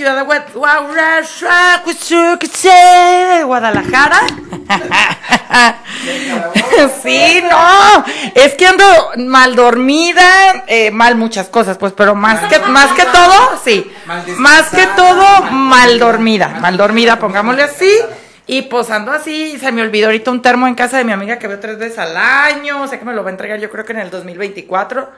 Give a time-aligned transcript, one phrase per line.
[0.00, 0.46] Ciudad de Gua-
[3.44, 4.20] Guadalajara.
[7.02, 8.84] sí, no, es que ando
[9.18, 13.92] mal dormida, eh, mal muchas cosas, pues, pero más que más que todo, sí,
[14.38, 17.90] más que todo mal dormida, mal dormida, pongámosle así.
[18.46, 21.38] Y pues ando así, se me olvidó ahorita un termo en casa de mi amiga
[21.38, 23.70] que veo tres veces al año, o sea que me lo va a entregar yo
[23.70, 25.08] creo que en el 2024.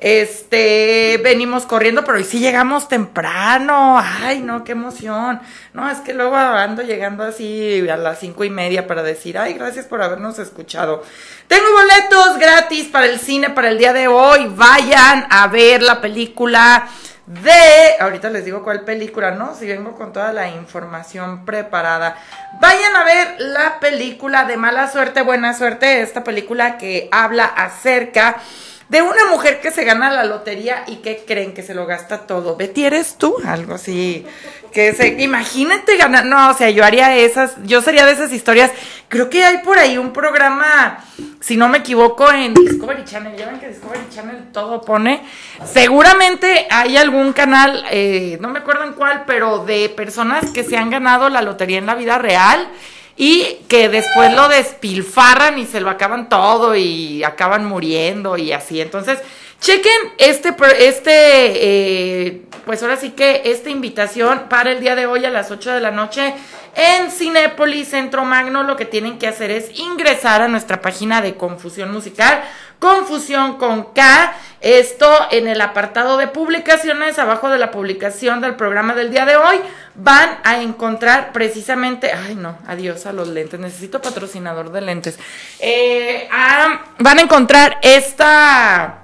[0.00, 4.02] Este, venimos corriendo, pero hoy sí llegamos temprano.
[4.02, 5.40] Ay, no, qué emoción.
[5.74, 9.52] No, es que luego ando llegando así a las cinco y media para decir, ay,
[9.52, 11.02] gracias por habernos escuchado.
[11.48, 14.50] Tengo boletos gratis para el cine para el día de hoy.
[14.56, 16.88] Vayan a ver la película
[17.26, 19.54] de, ahorita les digo cuál película, ¿no?
[19.54, 22.16] Si vengo con toda la información preparada.
[22.58, 28.38] Vayan a ver la película de mala suerte, buena suerte, esta película que habla acerca
[28.90, 32.26] de una mujer que se gana la lotería y que creen que se lo gasta
[32.26, 32.56] todo.
[32.56, 33.36] Betty, ¿eres tú?
[33.46, 34.26] Algo así.
[34.72, 38.72] Que se, imagínate ganar, no, o sea, yo haría esas, yo sería de esas historias.
[39.06, 41.04] Creo que hay por ahí un programa,
[41.38, 43.36] si no me equivoco, en Discovery Channel.
[43.36, 45.22] Ya ven que Discovery Channel todo pone.
[45.64, 50.76] Seguramente hay algún canal, eh, no me acuerdo en cuál, pero de personas que se
[50.76, 52.68] han ganado la lotería en la vida real
[53.16, 58.80] y que después lo despilfarran y se lo acaban todo y acaban muriendo y así.
[58.80, 59.18] Entonces,
[59.60, 65.24] chequen este, este eh, pues ahora sí que esta invitación para el día de hoy
[65.24, 66.34] a las 8 de la noche
[66.74, 68.62] en Cinépolis Centro Magno.
[68.62, 72.42] Lo que tienen que hacer es ingresar a nuestra página de Confusión Musical,
[72.80, 74.34] Confusión con K.
[74.60, 79.36] Esto en el apartado de publicaciones, abajo de la publicación del programa del día de
[79.36, 79.60] hoy,
[79.94, 85.18] van a encontrar precisamente, ay no, adiós a los lentes, necesito patrocinador de lentes.
[85.60, 88.99] Eh, ah, van a encontrar esta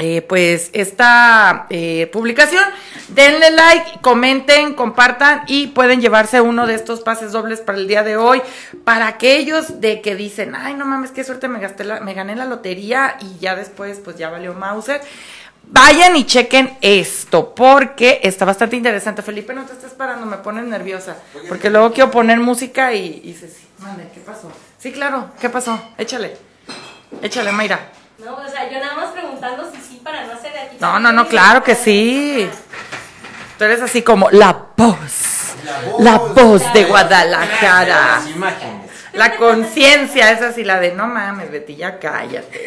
[0.00, 2.64] eh, pues esta eh, publicación.
[3.08, 8.02] Denle like, comenten, compartan y pueden llevarse uno de estos pases dobles para el día
[8.02, 8.40] de hoy.
[8.84, 12.34] Para aquellos de que dicen, ay, no mames, qué suerte me, gasté la, me gané
[12.34, 15.02] la lotería y ya después, pues ya valió Mauser.
[15.64, 19.20] Vayan y chequen esto, porque está bastante interesante.
[19.20, 21.16] Felipe, no te estés parando, me pones nerviosa.
[21.46, 24.50] Porque luego quiero poner música y, y dices, sí, mande, ¿qué pasó?
[24.78, 25.78] Sí, claro, ¿qué pasó?
[25.98, 26.38] Échale.
[27.22, 27.99] Échale, Mayra.
[28.24, 30.76] No, o sea, yo nada más preguntando si sí para no hacer de aquí.
[30.78, 32.48] No, no, no, claro que sí.
[33.56, 35.54] Tú eres así como la voz,
[35.98, 38.18] la voz de Guadalajara.
[38.18, 38.79] Las imágenes.
[39.12, 42.62] La conciencia, esa sí, la de no mames, Betty, ya cállate.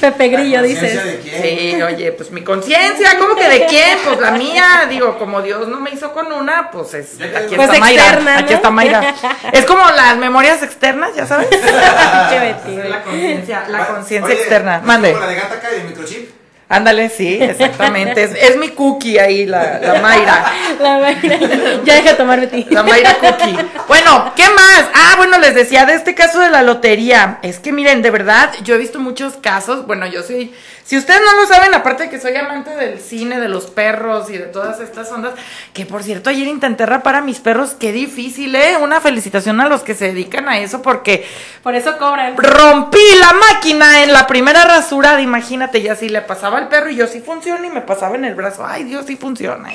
[0.00, 1.24] Pepe Grillo ¿La conciencia dices.
[1.24, 1.42] de quién?
[1.76, 3.98] Sí, oye, pues mi conciencia, ¿cómo que de quién?
[4.04, 7.68] Pues la mía, digo, como Dios no me hizo con una, pues es, aquí Pues
[7.68, 9.14] está Mayra, externa, aquí está Mayra.
[9.52, 11.48] Es como las memorias externas, ya sabes.
[11.50, 12.78] Qué Betty.
[12.80, 14.76] Es la conciencia, la Va- conciencia externa.
[14.76, 15.12] ¿es Mande.
[15.12, 16.43] la de Gata Kai de microchip?
[16.74, 18.22] Ándale, sí, exactamente.
[18.24, 20.44] Es, es mi cookie ahí, la, la Mayra.
[20.80, 21.38] La Mayra.
[21.84, 22.66] Ya deja de tomar Betty.
[22.70, 23.56] La Mayra Cookie.
[23.88, 24.84] Bueno, ¿qué más?
[24.94, 27.38] Ah, bueno, les decía de este caso de la lotería.
[27.42, 29.86] Es que miren, de verdad, yo he visto muchos casos.
[29.86, 30.52] Bueno, yo soy.
[30.84, 34.28] Si ustedes no lo saben, aparte de que soy amante del cine, de los perros
[34.28, 35.32] y de todas estas ondas,
[35.72, 37.70] que por cierto, ayer intenté rapar a mis perros.
[37.78, 38.76] Qué difícil, ¿eh?
[38.80, 41.26] Una felicitación a los que se dedican a eso, porque
[41.62, 42.36] Por eso cobran.
[42.36, 45.22] rompí la máquina en la primera rasurada.
[45.22, 48.34] Imagínate, ya así le pasaba perro y yo sí funciona y me pasaba en el
[48.34, 48.64] brazo.
[48.66, 49.70] Ay, Dios, sí funciona.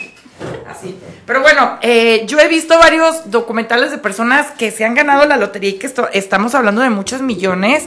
[0.69, 0.95] Así.
[1.25, 5.38] Pero bueno, eh, yo he visto varios documentales de personas que se han ganado la
[5.38, 7.83] lotería y que esto- estamos hablando de muchos millones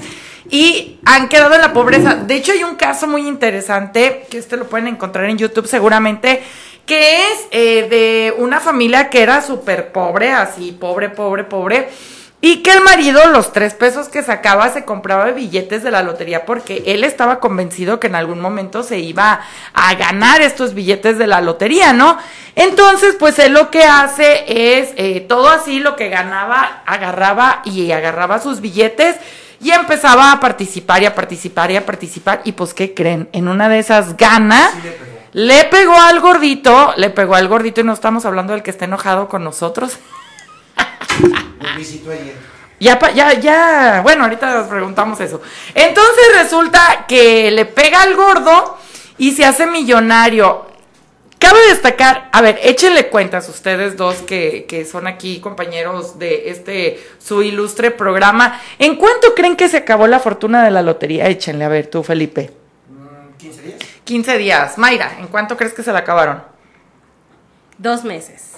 [0.51, 2.15] y han quedado en la pobreza.
[2.17, 6.43] De hecho, hay un caso muy interesante que este lo pueden encontrar en YouTube seguramente
[6.85, 11.89] que es eh, de una familia que era súper pobre, así, pobre, pobre, pobre.
[12.45, 16.45] Y que el marido los tres pesos que sacaba se compraba billetes de la lotería
[16.45, 19.41] porque él estaba convencido que en algún momento se iba
[19.73, 22.19] a ganar estos billetes de la lotería, ¿no?
[22.57, 27.93] Entonces, pues él lo que hace es eh, todo así, lo que ganaba, agarraba y
[27.93, 29.17] agarraba sus billetes
[29.61, 32.43] y empezaba a participar y a participar y a participar.
[32.45, 33.29] Y pues, ¿qué creen?
[33.33, 34.73] En una de esas ganas.
[35.33, 35.95] le, pegó.
[35.95, 39.45] al gordito, le pegó al gordito y no estamos hablando del que está enojado con
[39.45, 39.99] nosotros.
[42.83, 45.41] Ya, ya, ya, bueno, ahorita nos preguntamos eso.
[45.73, 48.77] Entonces resulta que le pega al gordo
[49.19, 50.67] y se hace millonario.
[51.39, 57.01] Cabe destacar, a ver, échenle cuentas ustedes dos que, que, son aquí compañeros de este
[57.21, 58.61] su ilustre programa.
[58.81, 61.29] ¿En cuánto creen que se acabó la fortuna de la lotería?
[61.29, 62.51] Échenle, a ver, tú, Felipe.
[63.39, 63.79] 15 mm, días.
[64.05, 64.79] 15 días.
[64.79, 66.43] Mayra, ¿en cuánto crees que se la acabaron?
[67.79, 68.53] Dos meses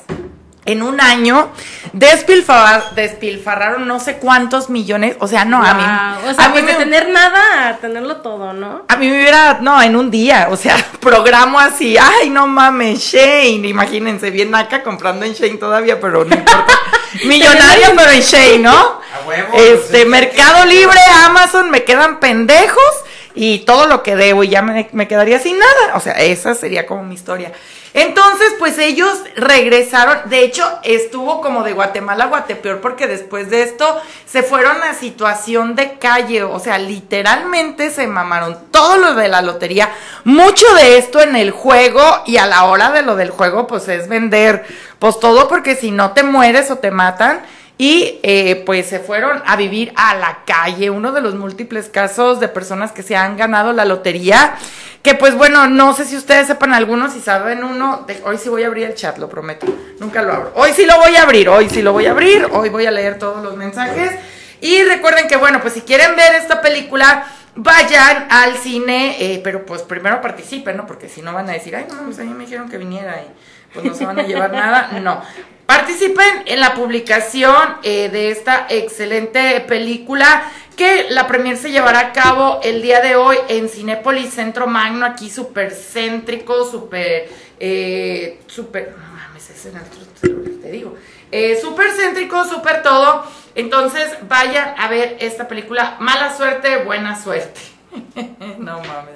[0.67, 1.51] en un año
[1.93, 5.83] despilfarraron no sé cuántos millones, o sea, no, a mí...
[6.31, 8.85] O sea, a mí pues de tener nada a tenerlo todo, ¿no?
[8.89, 13.01] A mí me hubiera, no, en un día, o sea, programo así, ay, no mames,
[13.01, 16.73] Shane, imagínense, bien acá comprando en Shane todavía, pero no importa.
[17.25, 18.73] Millonario, pero en Shane, ¿no?
[18.73, 24.49] A huevo, este, Mercado Libre, Amazon, me quedan pendejos y todo lo que debo y
[24.49, 25.97] ya me, me quedaría sin nada.
[25.97, 27.53] O sea, esa sería como mi historia.
[27.95, 33.63] Entonces, pues ellos regresaron, de hecho, estuvo como de Guatemala a Guatepeor porque después de
[33.63, 33.87] esto
[34.27, 39.43] se fueron a situación de calle, o sea, literalmente se mamaron todo lo de la
[39.43, 39.93] lotería,
[40.25, 43.87] mucho de esto en el juego y a la hora de lo del juego, pues
[43.87, 44.65] es vender,
[44.99, 47.43] pues todo porque si no te mueres o te matan
[47.77, 52.39] y eh, pues se fueron a vivir a la calle, uno de los múltiples casos
[52.41, 54.55] de personas que se han ganado la lotería,
[55.03, 58.63] que pues bueno, no sé si ustedes sepan algunos, si saben uno, hoy sí voy
[58.63, 59.67] a abrir el chat, lo prometo,
[59.99, 62.47] nunca lo abro, hoy sí lo voy a abrir, hoy sí lo voy a abrir,
[62.53, 64.13] hoy voy a leer todos los mensajes
[64.61, 69.67] y recuerden que bueno, pues si quieren ver esta película, vayan al cine, eh, pero
[69.67, 70.87] pues primero participen, ¿no?
[70.87, 73.17] Porque si no van a decir, ay, no, pues a mí me dijeron que viniera
[73.21, 75.23] y pues no se van a llevar nada, no.
[75.67, 80.45] Participen en la publicación eh, de esta excelente película
[80.77, 85.07] que la premier se llevará a cabo el día de hoy en Cinépolis Centro Magno,
[85.07, 90.97] aquí súper céntrico, súper, eh, no mames, es en el te digo,
[91.31, 93.25] eh, súper céntrico, súper todo.
[93.55, 97.61] Entonces vayan a ver esta película, mala suerte, buena suerte.
[98.59, 99.15] no mames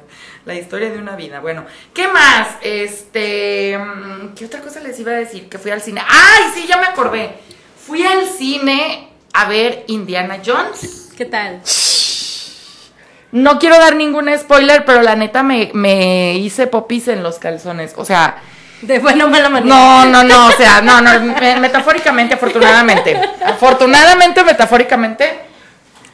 [0.49, 1.41] la historia de una vida.
[1.41, 2.49] Bueno, ¿qué más?
[2.63, 5.47] Este, mm, ¿qué otra cosa les iba a decir?
[5.47, 6.01] Que fui al cine.
[6.09, 7.35] ¡Ay, sí, ya me acordé!
[7.87, 11.11] Fui al cine a ver Indiana Jones.
[11.19, 11.61] ¿Qué tal?
[13.31, 17.93] No quiero dar ningún spoiler, pero la neta me, me hice popis en los calzones.
[17.99, 18.37] O sea,
[18.81, 19.75] de buena o mala manera.
[19.75, 21.11] No, no, no, o sea, no, no,
[21.61, 23.21] metafóricamente, afortunadamente.
[23.45, 25.41] Afortunadamente, metafóricamente,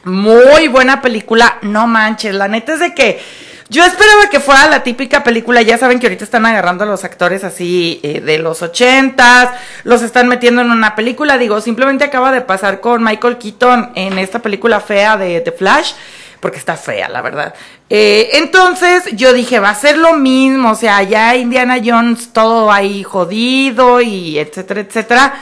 [0.03, 2.35] muy buena película, no manches.
[2.35, 3.21] La neta es de que
[3.69, 7.03] yo esperaba que fuera la típica película, ya saben que ahorita están agarrando a los
[7.03, 9.49] actores así eh, de los ochentas,
[9.83, 14.19] los están metiendo en una película, digo, simplemente acaba de pasar con Michael Keaton en
[14.19, 15.93] esta película fea de The Flash,
[16.39, 17.55] porque está fea, la verdad.
[17.89, 22.71] Eh, entonces yo dije, va a ser lo mismo, o sea, ya Indiana Jones todo
[22.71, 25.33] ahí jodido y etcétera, etcétera.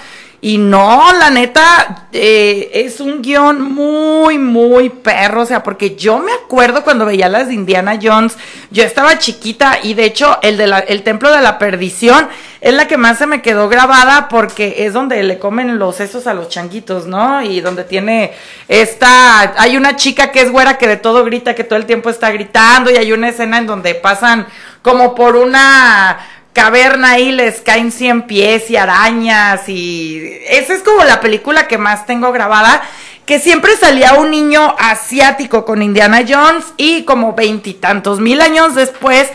[0.45, 5.43] Y no, la neta, eh, es un guion muy, muy perro.
[5.43, 8.35] O sea, porque yo me acuerdo cuando veía las de Indiana Jones,
[8.69, 12.27] yo estaba chiquita y de hecho el, de la, el Templo de la Perdición
[12.59, 16.27] es la que más se me quedó grabada porque es donde le comen los sesos
[16.27, 17.41] a los changuitos, ¿no?
[17.41, 18.33] Y donde tiene
[18.67, 22.09] esta, hay una chica que es güera que de todo grita, que todo el tiempo
[22.09, 24.45] está gritando y hay una escena en donde pasan
[24.81, 26.19] como por una
[26.53, 31.77] caverna ahí les caen 100 pies y arañas y esa es como la película que
[31.77, 32.81] más tengo grabada
[33.25, 39.29] que siempre salía un niño asiático con Indiana Jones y como veintitantos mil años después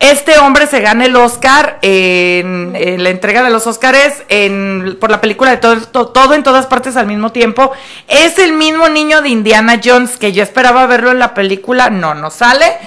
[0.00, 2.72] este hombre se gana el Oscar en,
[3.02, 6.96] la entrega de los Oscars en, por la película de todo, todo en todas partes
[6.96, 7.70] al mismo tiempo.
[8.08, 11.90] Es el mismo niño de Indiana Jones que yo esperaba verlo en la película.
[11.90, 12.78] No, no sale.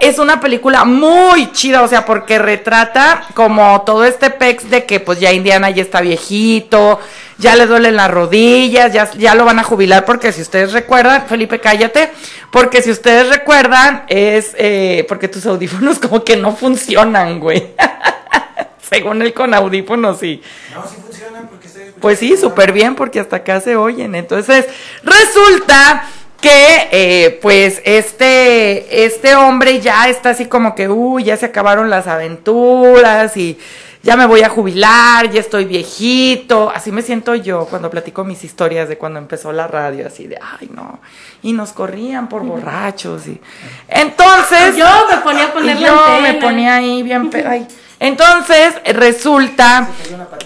[0.00, 5.00] Es una película muy chida, o sea, porque retrata como todo este pex de que
[5.00, 7.00] pues ya Indiana ya está viejito,
[7.38, 11.26] ya le duelen las rodillas, ya, ya lo van a jubilar, porque si ustedes recuerdan,
[11.26, 12.12] Felipe, cállate,
[12.52, 17.74] porque si ustedes recuerdan, es eh, porque tus audífonos como que no funcionan, güey.
[18.88, 20.42] Según él con audífonos, sí.
[20.74, 21.68] No, sí funcionan porque
[22.00, 24.14] Pues sí, súper bien, porque hasta acá se oyen.
[24.14, 24.66] Entonces,
[25.02, 26.08] resulta
[26.40, 31.90] que eh, pues este, este hombre ya está así como que, uy, ya se acabaron
[31.90, 33.58] las aventuras y
[34.02, 36.70] ya me voy a jubilar, ya estoy viejito.
[36.74, 40.38] Así me siento yo cuando platico mis historias de cuando empezó la radio, así de,
[40.40, 41.00] ay, no.
[41.42, 43.26] Y nos corrían por borrachos.
[43.26, 43.40] Y...
[43.88, 44.76] Entonces.
[44.76, 46.20] Yo me ponía a poner y la yo antena.
[46.20, 47.30] me ponía ahí bien.
[47.46, 47.66] ay.
[48.00, 49.88] Entonces resulta.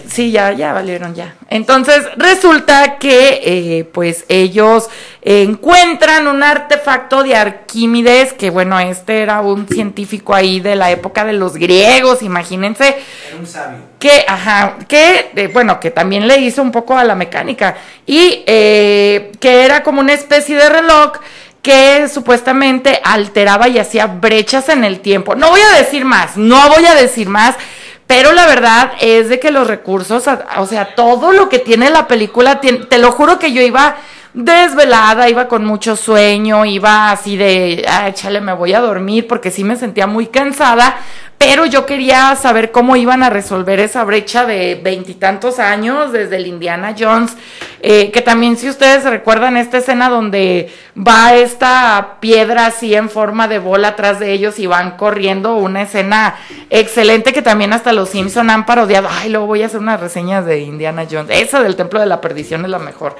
[0.07, 1.35] Sí, ya, ya valieron ya.
[1.49, 4.89] Entonces resulta que, eh, pues ellos
[5.21, 11.23] encuentran un artefacto de Arquímedes, que bueno, este era un científico ahí de la época
[11.25, 12.97] de los griegos, imagínense
[13.29, 13.77] Era un sabio.
[13.99, 18.43] que, ajá, que, eh, bueno, que también le hizo un poco a la mecánica y
[18.47, 21.13] eh, que era como una especie de reloj
[21.63, 25.33] que supuestamente alteraba y hacía brechas en el tiempo.
[25.33, 27.55] No voy a decir más, no voy a decir más,
[28.05, 30.25] pero la verdad es de que los recursos,
[30.57, 33.95] o sea, todo lo que tiene la película, te lo juro que yo iba
[34.33, 39.51] desvelada, iba con mucho sueño, iba así de, ah, échale, me voy a dormir porque
[39.51, 40.97] sí me sentía muy cansada,
[41.37, 46.47] pero yo quería saber cómo iban a resolver esa brecha de veintitantos años desde el
[46.47, 47.35] Indiana Jones,
[47.81, 53.47] eh, que también si ustedes recuerdan esta escena donde va esta piedra así en forma
[53.47, 56.35] de bola atrás de ellos y van corriendo, una escena
[56.71, 60.45] excelente que también hasta los Simpson han parodiado, ay, luego voy a hacer unas reseñas
[60.47, 63.15] de Indiana Jones, esa del Templo de la Perdición es la mejor.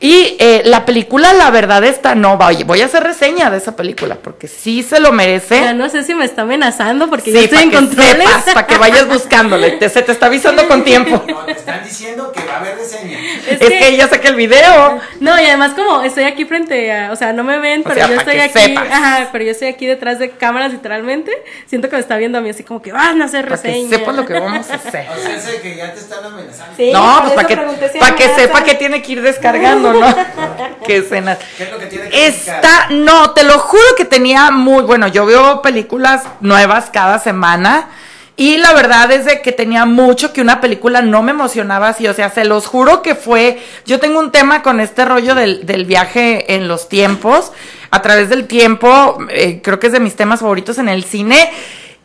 [0.00, 3.76] Y eh, la película, la verdad, está no, voy, voy a hacer reseña de esa
[3.76, 5.60] película, porque sí se lo merece.
[5.60, 8.44] Ya no sé si me está amenazando porque Sí, yo estoy para en que sepas,
[8.54, 11.22] para que vayas buscándole, te- se te está avisando con tiempo.
[11.28, 13.18] No, te están diciendo que va a haber reseña.
[13.48, 15.00] Es, que, ya saqué el video.
[15.20, 17.94] No, y además como estoy aquí frente a, o sea, no me ven, O pero
[17.94, 21.32] sea, yo estoy que aquí, ajá, pero yo estoy aquí detrás de cámaras literalmente.
[21.66, 23.68] Siento que me está viendo a mí así como que van a hacer Para que
[23.68, 23.88] reseña.
[23.90, 25.06] sepas lo que vamos a hacer.
[25.16, 26.76] O sea, sé que ya te están amenazando.
[26.76, 29.83] Sí, No, pues para que, pregunté si pa' que sepa que tiene que ir descargando,
[29.92, 30.14] ¿no?
[30.86, 31.38] Qué escenas.
[31.56, 35.08] ¿Qué es lo que tiene que Está, no, te lo juro que tenía muy, bueno,
[35.08, 37.88] yo veo películas nuevas cada semana
[38.36, 42.08] y la verdad es de que tenía mucho que una película no me emocionaba así,
[42.08, 45.64] o sea, se los juro que fue, yo tengo un tema con este rollo del,
[45.66, 47.52] del viaje en los tiempos,
[47.94, 51.48] a través del tiempo, eh, creo que es de mis temas favoritos en el cine.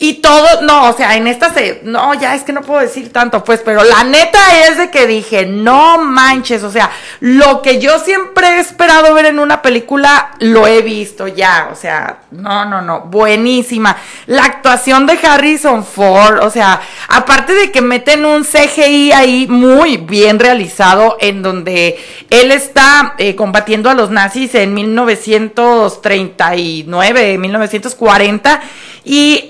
[0.02, 3.12] Y todo, no, o sea, en esta se, no, ya es que no puedo decir
[3.12, 6.90] tanto, pues, pero la neta es de que dije, no manches, o sea,
[7.20, 11.76] lo que yo siempre he esperado ver en una película, lo he visto ya, o
[11.76, 13.98] sea, no, no, no, buenísima.
[14.26, 16.80] La actuación de Harrison Ford, o sea,
[17.10, 23.36] aparte de que meten un CGI ahí muy bien realizado, en donde él está eh,
[23.36, 28.62] combatiendo a los nazis en 1939, 1940,
[29.04, 29.50] y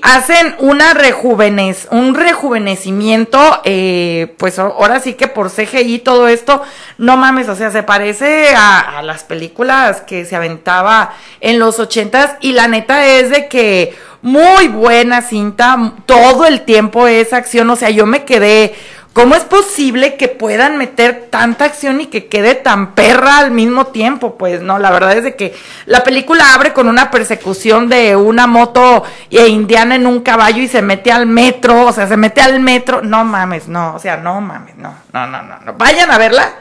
[0.60, 6.62] una rejuvenez, un rejuvenecimiento, eh, pues ahora sí que por CGI todo esto,
[6.98, 11.80] no mames, o sea, se parece a, a las películas que se aventaba en los
[11.80, 17.70] ochentas y la neta es de que muy buena cinta, todo el tiempo es acción,
[17.70, 18.76] o sea, yo me quedé,
[19.14, 23.88] ¿cómo es posible que puedan meter tanta acción y que quede tan perra al mismo
[23.88, 24.38] tiempo?
[24.38, 28.48] Pues no, la verdad es de que la película abre con una persecución de una
[28.48, 32.42] moto e indiana en un caballo y se mete al metro, o sea, se mete
[32.42, 35.74] al metro, no mames, no, o sea, no mames, no, no, no, no, no.
[35.74, 36.54] vayan a verla.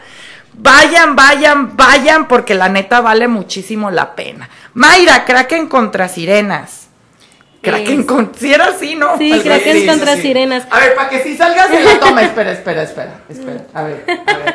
[0.60, 4.48] Vayan, vayan, vayan, porque la neta vale muchísimo la pena.
[4.74, 6.87] Mayra, Kraken contra sirenas.
[7.62, 8.32] Kraken con...
[8.38, 9.18] Si era así, ¿no?
[9.18, 9.68] Sí, Algo así.
[9.70, 10.22] es contra sí.
[10.22, 10.66] sirenas.
[10.70, 12.22] A ver, para que si salgas en la toma.
[12.22, 13.64] Espera, espera, espera, espera.
[13.74, 14.54] A ver, a ver.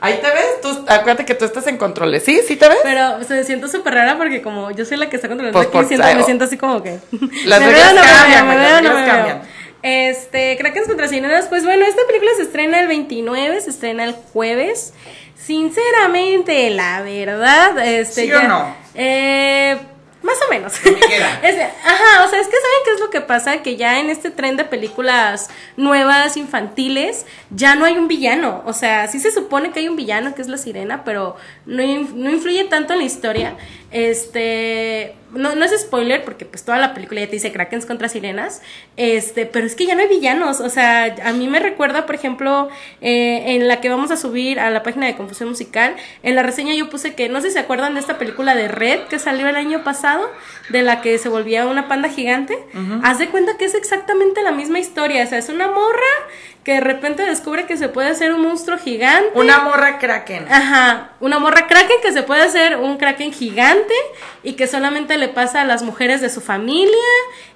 [0.00, 2.24] Ahí te ves, tú, acuérdate que tú estás en controles.
[2.24, 2.40] ¿Sí?
[2.46, 2.78] ¿Sí te ves?
[2.84, 5.58] Pero o sea, me siento súper rara porque como yo soy la que está controlando
[5.58, 6.98] Pues, aquí, siento, me siento así como que...
[7.46, 8.48] Las ¿Me reglas no cambian?
[8.48, 9.42] ¿Me las veo no me cambian.
[9.82, 14.12] Este, Krakens contra Sirenas, pues bueno, esta película se estrena el 29, se estrena el
[14.12, 14.94] jueves.
[15.36, 18.22] Sinceramente, la verdad, este...
[18.26, 18.74] ¿Sí o no?
[18.94, 19.78] Eh...
[20.22, 20.72] Más o menos.
[20.84, 21.40] me queda.
[21.42, 23.62] Es de- ajá, o sea, es que ¿saben qué es lo que pasa?
[23.62, 28.62] Que ya en este tren de películas nuevas, infantiles, ya no hay un villano.
[28.66, 31.82] O sea, sí se supone que hay un villano que es la sirena, pero no,
[32.14, 33.56] no influye tanto en la historia.
[33.90, 38.08] Este, no, no es spoiler porque pues toda la película ya te dice Krakens contra
[38.08, 38.60] sirenas,
[38.96, 42.14] este, pero es que ya no hay villanos, o sea, a mí me recuerda, por
[42.14, 42.68] ejemplo,
[43.00, 46.42] eh, en la que vamos a subir a la página de Confusión Musical, en la
[46.42, 49.18] reseña yo puse que, no sé si se acuerdan de esta película de Red que
[49.18, 50.30] salió el año pasado,
[50.68, 52.58] de la que se volvía una panda gigante,
[53.02, 56.28] haz de cuenta que es exactamente la misma historia, o sea, es una morra
[56.68, 59.30] que de repente descubre que se puede hacer un monstruo gigante.
[59.32, 60.46] Una morra Kraken.
[60.52, 63.94] Ajá, una morra kraken que se puede hacer un kraken gigante
[64.42, 66.92] y que solamente le pasa a las mujeres de su familia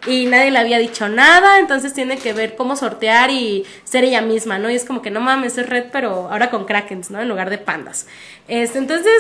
[0.07, 4.23] y nadie le había dicho nada, entonces tiene que ver cómo sortear y ser ella
[4.23, 4.71] misma, ¿no?
[4.71, 7.21] Y es como que no mames, es red, pero ahora con krakens, ¿no?
[7.21, 8.07] En lugar de pandas.
[8.49, 9.13] Este, entonces,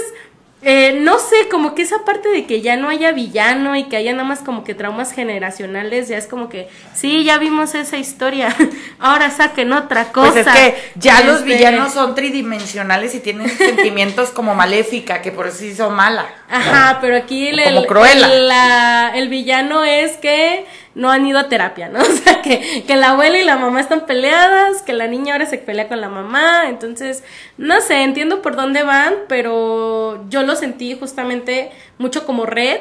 [0.64, 3.97] Eh, no sé, como que esa parte de que ya no haya villano y que
[3.97, 7.97] haya nada más como que traumas generacionales, ya es como que, sí, ya vimos esa
[7.99, 8.54] historia,
[9.00, 10.33] ahora saquen otra cosa.
[10.33, 15.33] Pues es que ya los Este, villanos son tridimensionales y tienen sentimientos como maléfica, que
[15.33, 16.26] por eso sí son mala.
[16.49, 20.64] Ajá, pero aquí el, el- la- el villano es que
[20.95, 22.01] no han ido a terapia, ¿no?
[22.13, 25.47] O sea, que, que la abuela y la mamá están peleadas, que la niña ahora
[25.47, 27.23] se pelea con la mamá, entonces,
[27.57, 32.81] no sé, entiendo por dónde van, pero yo lo sentí justamente mucho como Red,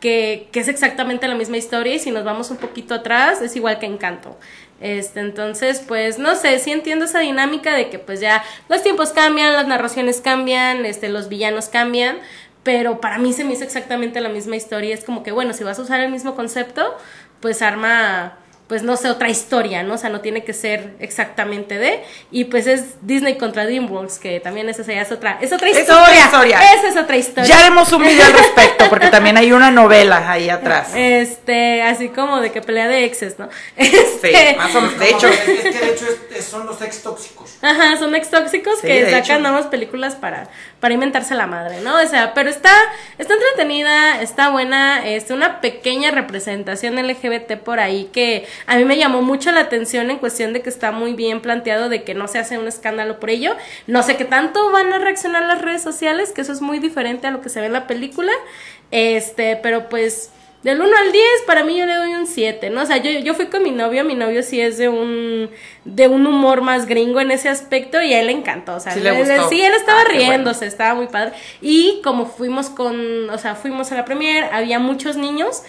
[0.00, 3.56] que, que es exactamente la misma historia y si nos vamos un poquito atrás es
[3.56, 4.38] igual que Encanto.
[4.80, 9.10] Este, entonces, pues, no sé, sí entiendo esa dinámica de que pues ya los tiempos
[9.10, 12.18] cambian, las narraciones cambian, este, los villanos cambian,
[12.62, 14.94] pero para mí se me hizo exactamente la misma historia.
[14.94, 16.96] Es como que, bueno, si vas a usar el mismo concepto,
[17.40, 18.34] pues arma,
[18.68, 19.94] pues no sé, otra historia, ¿no?
[19.94, 22.02] O sea, no tiene que ser exactamente de.
[22.30, 26.02] Y pues es Disney contra DreamWorks, que también esa es otra, es otra Es historia.
[26.02, 26.58] otra historia.
[26.74, 27.48] Esa es otra historia.
[27.48, 30.92] Ya haremos un video al respecto, porque también hay una novela ahí atrás.
[30.94, 33.48] Este, así como de que pelea de exes, ¿no?
[33.78, 34.98] Sí, Este, más o menos.
[34.98, 37.56] De hecho, es que de hecho es- es- son los ex tóxicos.
[37.62, 40.48] Ajá, son ex tóxicos Sí, que sacan nuevas películas para,
[40.80, 42.00] para inventarse la madre, ¿no?
[42.02, 42.72] O sea, pero está,
[43.18, 48.96] está entretenida, está buena, este, una pequeña representación LGBT por ahí que a mí me
[48.96, 52.28] llamó mucho la atención en cuestión de que está muy bien planteado de que no
[52.28, 53.56] se hace un escándalo por ello.
[53.86, 57.26] No sé qué tanto van a reaccionar las redes sociales, que eso es muy diferente
[57.26, 58.32] a lo que se ve en la película.
[58.90, 60.30] Este, pero pues
[60.62, 62.82] del 1 al 10, para mí yo le doy un 7, ¿no?
[62.82, 65.48] O sea, yo, yo fui con mi novio, mi novio sí es de un,
[65.84, 68.92] de un humor más gringo en ese aspecto y a él le encantó, o sea,
[68.92, 69.48] Sí le gustó.
[69.48, 70.18] sí, él estaba Ah, bueno.
[70.20, 71.32] riéndose, estaba muy padre.
[71.60, 75.62] Y como fuimos con, o sea, fuimos a la premier, había muchos niños,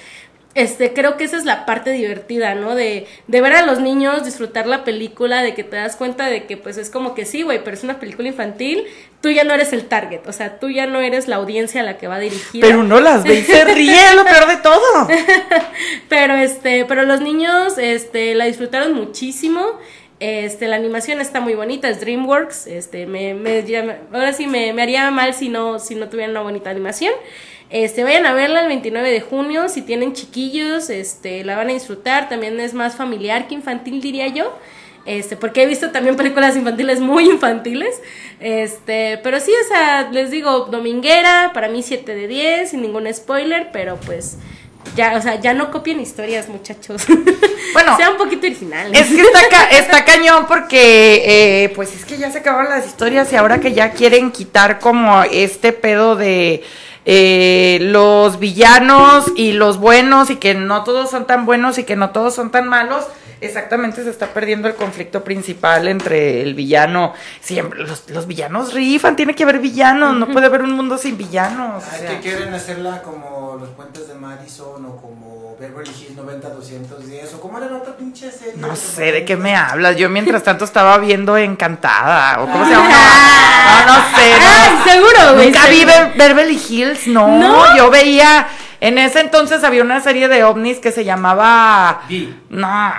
[0.55, 2.73] este, creo que esa es la parte divertida, ¿no?
[2.73, 6.45] De, de ver a los niños disfrutar la película, de que te das cuenta de
[6.45, 8.85] que pues es como que sí, güey, pero es una película infantil,
[9.21, 11.83] tú ya no eres el target, o sea, tú ya no eres la audiencia a
[11.83, 12.65] la que va dirigida.
[12.65, 15.07] pero uno las ve y se ríe, lo peor de todo.
[16.09, 19.61] Pero este, pero los niños este la disfrutaron muchísimo.
[20.19, 23.63] Este, la animación está muy bonita, es DreamWorks, este, me, me
[24.11, 27.13] ahora sí me, me haría mal si no, si no tuviera una bonita animación.
[27.69, 31.73] Este, vayan a verla el 29 de junio, si tienen chiquillos, este, la van a
[31.73, 34.57] disfrutar, también es más familiar que infantil, diría yo.
[35.05, 38.01] Este, porque he visto también películas infantiles muy infantiles.
[38.39, 43.11] Este, pero sí, o sea, les digo, dominguera, para mí 7 de 10, sin ningún
[43.13, 44.37] spoiler, pero pues
[44.95, 47.03] ya, o sea, ya no copien historias, muchachos.
[47.71, 48.99] Bueno, sea un poquito originales.
[48.99, 51.21] Es que está, ca- está cañón porque,
[51.65, 54.79] eh, pues es que ya se acabaron las historias y ahora que ya quieren quitar
[54.79, 56.63] como este pedo de
[57.05, 61.95] eh, los villanos y los buenos y que no todos son tan buenos y que
[61.95, 63.05] no todos son tan malos,
[63.41, 67.13] exactamente se está perdiendo el conflicto principal entre el villano.
[67.41, 71.17] Siempre, los, los villanos rifan, tiene que haber villanos, no puede haber un mundo sin
[71.17, 71.83] villanos.
[71.83, 72.09] o Ay, sea.
[72.09, 77.57] que quieren hacerla como los puentes de Madison o como Beverly Hills 90-210 o como
[77.57, 78.53] era la otra pinche serie.
[78.55, 79.97] No sé de qué me hablas.
[79.97, 82.41] Yo mientras tanto estaba viendo Encantada.
[82.41, 82.87] ¿O cómo se llama?
[82.89, 84.29] No, no sé.
[84.31, 84.45] no.
[84.45, 85.45] Ah, seguro, güey.
[85.47, 87.27] Nunca vi Beverly Hills, no.
[87.27, 87.75] ¿No?
[87.77, 88.47] Yo veía.
[88.81, 92.01] En ese entonces había una serie de ovnis que se llamaba.
[92.49, 92.93] No,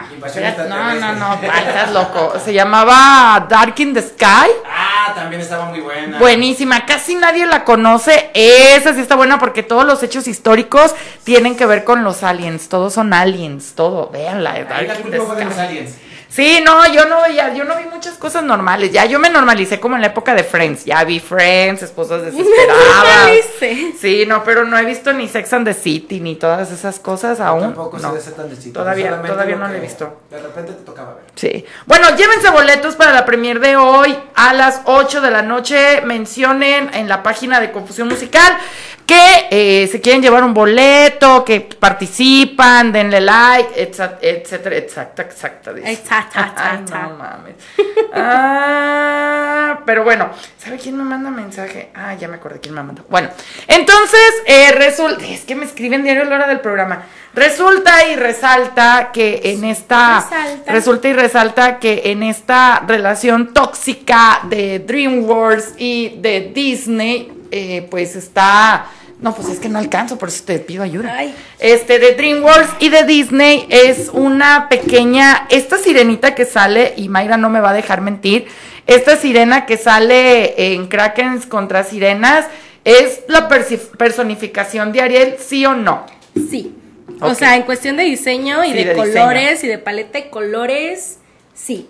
[0.94, 2.34] no, no, no, estás loco.
[2.44, 4.50] Se llamaba Dark in the Sky.
[4.68, 6.18] Ah, también estaba muy buena.
[6.18, 8.30] Buenísima, casi nadie la conoce.
[8.34, 12.68] Esa sí está buena porque todos los hechos históricos tienen que ver con los aliens.
[12.68, 14.10] Todos son aliens, todo.
[14.10, 16.10] Véanla, Ahí Dark la in the Sky.
[16.30, 18.92] Sí, no, yo no veía, yo no vi muchas cosas normales.
[18.92, 20.84] Ya yo me normalicé como en la época de Friends.
[20.84, 22.86] Ya vi Friends, esposas desesperadas.
[22.96, 23.92] normalicé.
[24.00, 27.40] Sí, no, pero no he visto ni Sex and the City ni todas esas cosas
[27.40, 27.62] aún.
[27.62, 28.10] Tampoco no.
[28.10, 28.78] se de ser tan distinto.
[28.80, 30.20] Todavía- todavía lo no la he visto.
[30.30, 31.24] De repente te tocaba ver.
[31.34, 31.64] Sí.
[31.86, 36.00] Bueno, llévense boletos para la premier de hoy a las 8 de la noche.
[36.02, 38.56] Mencionen en la página de Confusión Musical
[39.11, 39.49] que
[39.83, 47.03] eh, se quieren llevar un boleto, que participan, denle like, etsa- etcétera, exacta, exacta.
[47.09, 47.55] no mames.
[48.12, 51.90] Ah, pero bueno, ¿sabe quién me manda mensaje?
[51.94, 53.05] Ah, ya me acordé quién me mandó.
[53.09, 53.29] Bueno,
[53.66, 57.03] entonces eh, resulta, es que me escriben diario a la hora del programa.
[57.35, 60.73] Resulta y resalta que en esta Resalta.
[60.73, 68.16] resulta y resalta que en esta relación tóxica de DreamWorks y de Disney, eh, pues
[68.16, 68.87] está
[69.20, 71.14] no, pues es que no alcanzo, por eso te pido ayuda.
[71.16, 71.35] Ay.
[71.59, 77.37] Este, de DreamWorks y de Disney es una pequeña, esta sirenita que sale, y Mayra
[77.37, 78.46] no me va a dejar mentir,
[78.87, 82.46] esta sirena que sale en Krakens contra sirenas,
[82.85, 86.06] ¿es la personificación de Ariel, sí o no?
[86.50, 86.74] Sí.
[87.20, 89.12] O sea, en cuestión de diseño y Sí, de, de diseño.
[89.12, 91.18] colores y de paleta de colores,
[91.54, 91.88] sí.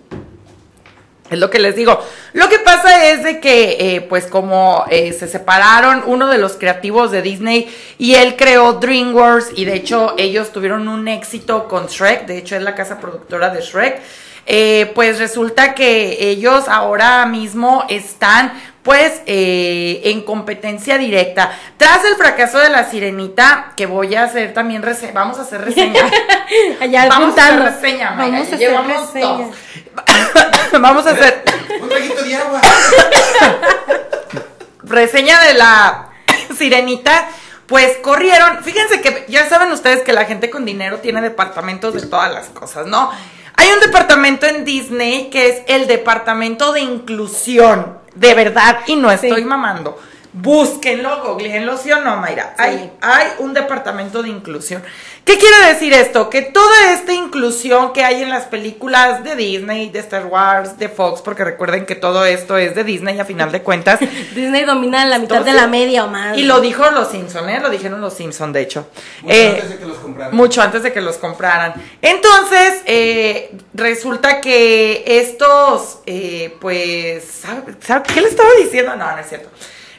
[1.31, 1.97] Es lo que les digo.
[2.33, 6.57] Lo que pasa es de que, eh, pues como eh, se separaron uno de los
[6.57, 11.87] creativos de Disney y él creó DreamWorks y de hecho ellos tuvieron un éxito con
[11.87, 14.01] Shrek, de hecho es la casa productora de Shrek,
[14.45, 18.51] eh, pues resulta que ellos ahora mismo están
[18.83, 21.51] pues eh, en competencia directa.
[21.77, 25.61] Tras el fracaso de la sirenita, que voy a hacer también reseña, vamos a hacer
[25.61, 26.01] reseña.
[26.81, 29.47] Allá vamos a hacer reseña, Vamos a hacer llevamos reseña.
[30.79, 31.43] vamos a hacer
[31.81, 32.61] Un traguito de agua.
[34.83, 36.09] reseña de la
[36.57, 37.29] sirenita.
[37.67, 42.01] Pues corrieron, fíjense que ya saben ustedes que la gente con dinero tiene departamentos de
[42.01, 43.09] todas las cosas, ¿no?
[43.55, 49.09] Hay un departamento en Disney que es el departamento de inclusión, de verdad, y no
[49.09, 49.97] estoy mamando.
[50.33, 52.55] Búsquenlo, googleenlo, ¿sí o no, Mayra?
[52.57, 54.81] Hay, hay un departamento de inclusión.
[55.25, 56.29] ¿Qué quiere decir esto?
[56.29, 60.87] Que toda esta inclusión que hay en las películas de Disney, de Star Wars, de
[60.89, 63.99] Fox, porque recuerden que todo esto es de Disney a final de cuentas,
[64.35, 66.37] Disney domina la mitad de la media o más.
[66.37, 67.59] y lo dijo los Simpson, ¿eh?
[67.59, 68.87] Lo dijeron los Simpson, de hecho.
[69.23, 70.35] Mucho Eh, antes de que los compraran.
[70.35, 71.73] mucho antes de que los compraran.
[72.01, 78.95] Entonces, eh, resulta que estos, eh, pues, ¿sabe, sabe qué le estaba diciendo?
[78.95, 79.49] No, no es cierto.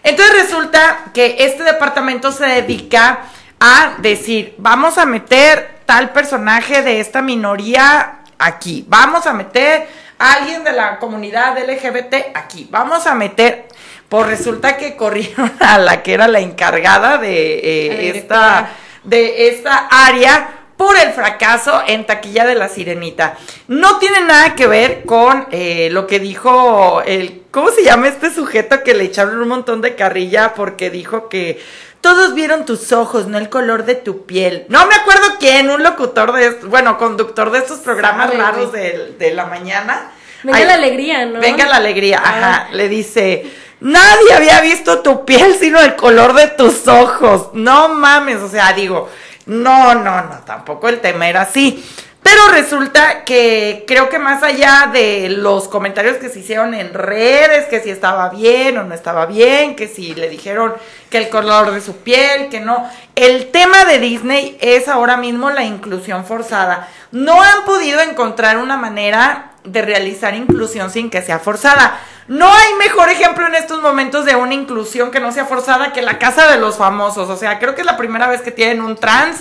[0.03, 3.21] Entonces resulta que este departamento se dedica
[3.61, 9.87] a decir, vamos a meter tal personaje de esta minoría aquí, vamos a meter
[10.19, 13.69] a alguien de la comunidad LGBT aquí, vamos a meter,
[14.09, 18.71] pues resulta que corrieron a la que era la encargada de eh, esta
[19.05, 23.37] de esta área por el fracaso en taquilla de la sirenita.
[23.69, 28.33] No tiene nada que ver con eh, lo que dijo el, ¿cómo se llama este
[28.33, 31.63] sujeto que le echaron un montón de carrilla porque dijo que
[32.01, 34.65] todos vieron tus ojos, no el color de tu piel?
[34.69, 39.15] No me acuerdo quién, un locutor de, bueno, conductor de estos programas Sabe, raros de,
[39.19, 40.11] de la mañana.
[40.43, 41.39] Venga Ay, la alegría, ¿no?
[41.39, 42.29] Venga la alegría, Ah.
[42.31, 42.69] ajá.
[42.73, 47.51] Le dice, nadie había visto tu piel sino el color de tus ojos.
[47.53, 49.09] No mames, o sea, digo,
[49.47, 51.85] no, no, no, tampoco el tema era así.
[52.23, 57.67] Pero resulta que creo que más allá de los comentarios que se hicieron en redes,
[57.67, 60.73] que si estaba bien o no estaba bien, que si le dijeron
[61.11, 65.51] que el color de su piel, que no, el tema de Disney es ahora mismo
[65.51, 66.89] la inclusión forzada.
[67.11, 72.01] No han podido encontrar una manera de realizar inclusión sin que sea forzada.
[72.29, 76.03] No hay mejor ejemplo en estos momentos de una inclusión que no sea forzada que
[76.03, 77.29] la casa de los famosos.
[77.29, 79.41] O sea, creo que es la primera vez que tienen un trans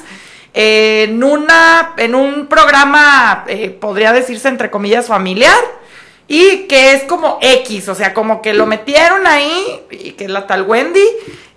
[0.53, 5.57] en una en un programa eh, podría decirse entre comillas familiar
[6.27, 10.29] y que es como X, o sea, como que lo metieron ahí y que es
[10.29, 11.03] la tal Wendy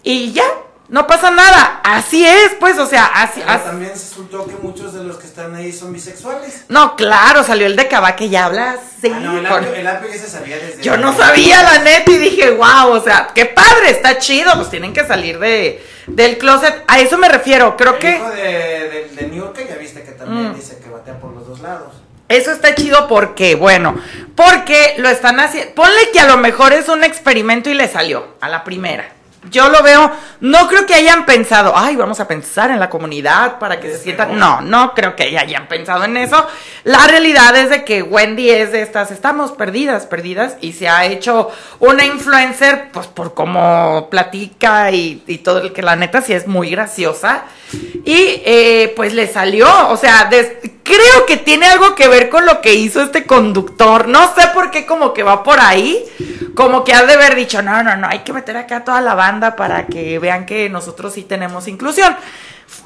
[0.03, 0.45] y ya,
[0.88, 1.81] no pasa nada.
[1.83, 5.27] Así es, pues, o sea, así, Pero así- también resultó que muchos de los que
[5.27, 6.64] están ahí son bisexuales.
[6.68, 9.11] No, claro, salió el de que ya habla así.
[9.14, 10.83] ah, no, el con- apio, el apio ya se sabía desde.
[10.83, 14.70] Yo no sabía, la neta, y dije, wow, o sea, qué padre, está chido, pues
[14.70, 16.85] tienen que salir de, del closet.
[16.87, 20.03] A eso me refiero, creo El que hijo de, de, de New York ya viste
[20.03, 20.55] que también Mm.
[20.55, 21.94] dice que batea por los dos lados.
[22.29, 23.97] eso está chido porque, bueno,
[24.35, 25.75] porque lo están haciendo.
[25.75, 29.11] Ponle que a lo mejor es un experimento y le salió a la primera.
[29.50, 33.59] Yo lo veo, no creo que hayan pensado, ay, vamos a pensar en la comunidad
[33.59, 34.38] para que se sientan.
[34.38, 36.46] No, no creo que hayan pensado en eso.
[36.85, 41.04] La realidad es de que Wendy es de estas, estamos perdidas, perdidas, y se ha
[41.07, 46.33] hecho una influencer, pues por cómo platica y, y todo el que la neta sí
[46.33, 47.44] es muy graciosa.
[48.05, 50.29] Y eh, pues le salió, o sea,
[50.83, 54.09] creo que tiene algo que ver con lo que hizo este conductor.
[54.09, 56.05] No sé por qué como que va por ahí,
[56.55, 59.15] como que ha de haber dicho, no, no, no, hay que meter acá toda la
[59.15, 62.15] banda para que vean que nosotros sí tenemos inclusión.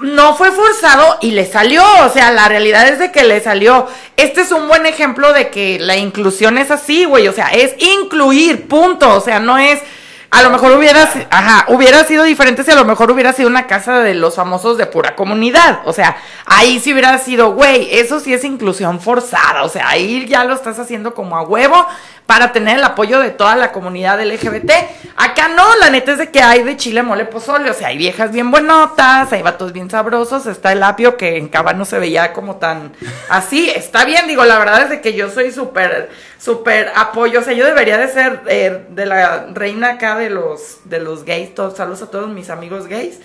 [0.00, 3.88] No fue forzado y le salió, o sea, la realidad es de que le salió.
[4.16, 7.74] Este es un buen ejemplo de que la inclusión es así, güey, o sea, es
[7.78, 9.80] incluir, punto, o sea, no es...
[10.30, 13.66] A lo mejor hubiera, ajá, hubiera sido diferente si a lo mejor hubiera sido una
[13.66, 15.80] casa de los famosos de pura comunidad.
[15.86, 19.62] O sea, ahí sí hubiera sido, güey, eso sí es inclusión forzada.
[19.62, 21.86] O sea, ahí ya lo estás haciendo como a huevo
[22.26, 24.70] para tener el apoyo de toda la comunidad LGBT.
[25.16, 27.70] Acá no, la neta es de que hay de chile mole pozole.
[27.70, 30.44] O sea, hay viejas bien buenotas, hay vatos bien sabrosos.
[30.44, 32.92] Está el apio que en Cava no se veía como tan
[33.30, 33.70] así.
[33.70, 37.40] Está bien, digo, la verdad es de que yo soy súper, súper apoyo.
[37.40, 41.24] O sea, yo debería de ser eh, de la reina acá de los, de los
[41.24, 41.54] gays.
[41.54, 43.18] Todos, saludos a todos mis amigos gays.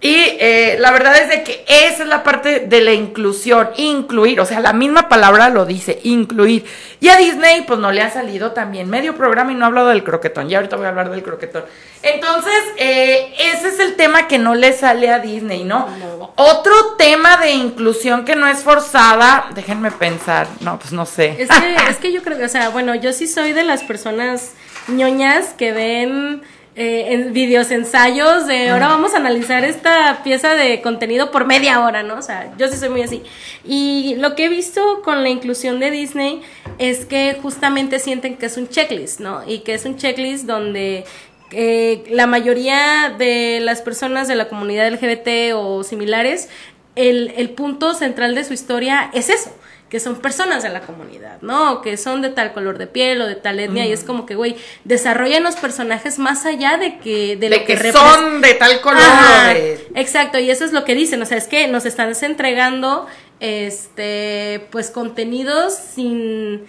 [0.00, 4.40] Y eh, la verdad es de que esa es la parte de la inclusión, incluir,
[4.40, 6.64] o sea, la misma palabra lo dice, incluir.
[7.00, 9.88] Y a Disney, pues no le ha salido también medio programa y no he hablado
[9.88, 10.48] del croquetón.
[10.48, 11.64] Ya ahorita voy a hablar del croquetón.
[12.04, 15.88] Entonces, eh, ese es el tema que no le sale a Disney, ¿no?
[16.36, 21.34] Otro tema de inclusión que no es forzada, déjenme pensar, no, pues no sé.
[21.40, 23.82] Es que, es que yo creo que, o sea, bueno, yo sí soy de las
[23.82, 24.52] personas
[24.86, 26.42] ñoñas que ven
[26.80, 31.80] eh, en videos ensayos de ahora vamos a analizar esta pieza de contenido por media
[31.80, 32.14] hora, ¿no?
[32.14, 33.24] O sea, yo sí soy muy así.
[33.64, 36.40] Y lo que he visto con la inclusión de Disney
[36.78, 39.42] es que justamente sienten que es un checklist, ¿no?
[39.44, 41.04] Y que es un checklist donde
[41.50, 46.48] eh, la mayoría de las personas de la comunidad LGBT o similares,
[46.94, 49.50] el, el punto central de su historia es eso
[49.88, 51.80] que son personas de la comunidad, ¿no?
[51.80, 54.34] Que son de tal color de piel o de tal etnia y es como que,
[54.34, 58.54] güey, desarrollan los personajes más allá de que de, de lo que, que son de
[58.54, 59.00] tal color.
[59.02, 62.12] Ajá, de- Exacto, y eso es lo que dicen, o sea, es que nos están
[62.20, 63.06] entregando
[63.40, 66.66] este pues contenidos sin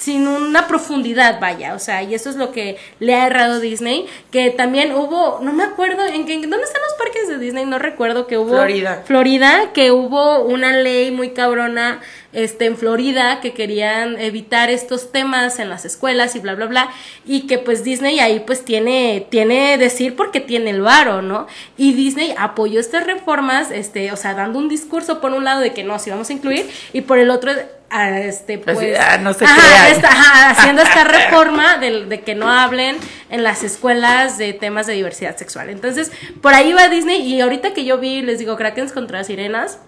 [0.00, 4.06] sin una profundidad, vaya, o sea, y eso es lo que le ha errado Disney,
[4.30, 7.66] que también hubo, no me acuerdo, en que, ¿dónde están los parques de Disney?
[7.66, 8.54] No recuerdo que hubo...
[8.54, 9.02] Florida.
[9.04, 12.00] Florida, que hubo una ley muy cabrona,
[12.32, 16.90] este, en Florida, que querían evitar estos temas en las escuelas y bla, bla, bla,
[17.26, 21.46] y que pues Disney ahí pues tiene, tiene decir porque tiene el varo, ¿no?
[21.76, 25.74] Y Disney apoyó estas reformas, este, o sea, dando un discurso por un lado de
[25.74, 27.52] que no, sí vamos a incluir, y por el otro,
[27.90, 29.86] a, este, Pues, ah, no se ajá, crean.
[29.92, 32.96] esta- ajá, haciendo esta reforma de, de que no hablen
[33.30, 35.68] en las escuelas de temas de diversidad sexual.
[35.70, 39.78] Entonces, por ahí va Disney, y ahorita que yo vi, les digo, Krakens contra Sirenas,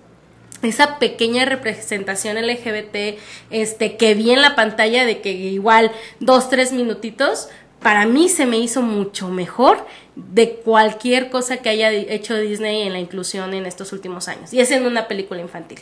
[0.63, 3.19] esa pequeña representación LGBT
[3.51, 7.49] este que vi en la pantalla de que igual dos tres minutitos
[7.81, 9.85] para mí se me hizo mucho mejor
[10.15, 14.61] de cualquier cosa que haya hecho Disney en la inclusión en estos últimos años y
[14.61, 15.81] es en una película infantil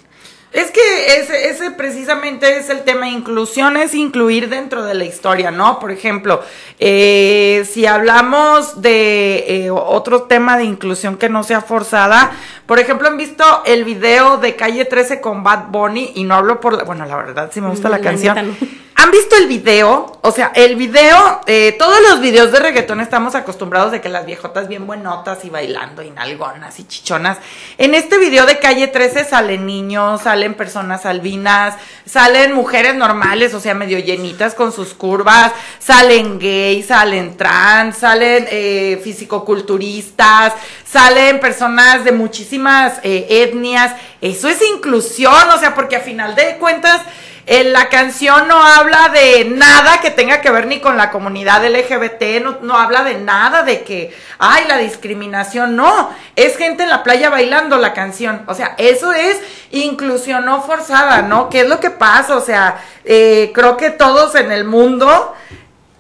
[0.53, 3.09] Es que ese, ese precisamente es el tema.
[3.09, 5.79] Inclusión es incluir dentro de la historia, ¿no?
[5.79, 6.43] Por ejemplo,
[6.81, 12.33] eh, si hablamos de eh, otro tema de inclusión que no sea forzada,
[12.67, 16.61] por ejemplo, han visto el video de Calle 13 con Bad Bunny y no hablo
[16.61, 18.49] por la, bueno, la verdad sí me gusta la, La canción.
[18.49, 18.81] no.
[19.01, 20.19] ¿Han visto el video?
[20.21, 24.27] O sea, el video, eh, todos los videos de reggaetón estamos acostumbrados de que las
[24.27, 27.39] viejotas bien buenotas y bailando y nalgonas y chichonas.
[27.79, 31.75] En este video de calle 13 salen niños, salen personas albinas,
[32.05, 38.47] salen mujeres normales, o sea, medio llenitas con sus curvas, salen gays, salen trans, salen
[38.51, 43.95] eh, fisicoculturistas, salen personas de muchísimas eh, etnias.
[44.21, 47.01] Eso es inclusión, o sea, porque a final de cuentas
[47.47, 51.65] eh, la canción no habla de nada que tenga que ver ni con la comunidad
[51.65, 56.91] LGBT, no, no habla de nada de que, ay, la discriminación, no, es gente en
[56.91, 61.49] la playa bailando la canción, o sea, eso es inclusión no forzada, ¿no?
[61.49, 62.37] ¿Qué es lo que pasa?
[62.37, 65.35] O sea, eh, creo que todos en el mundo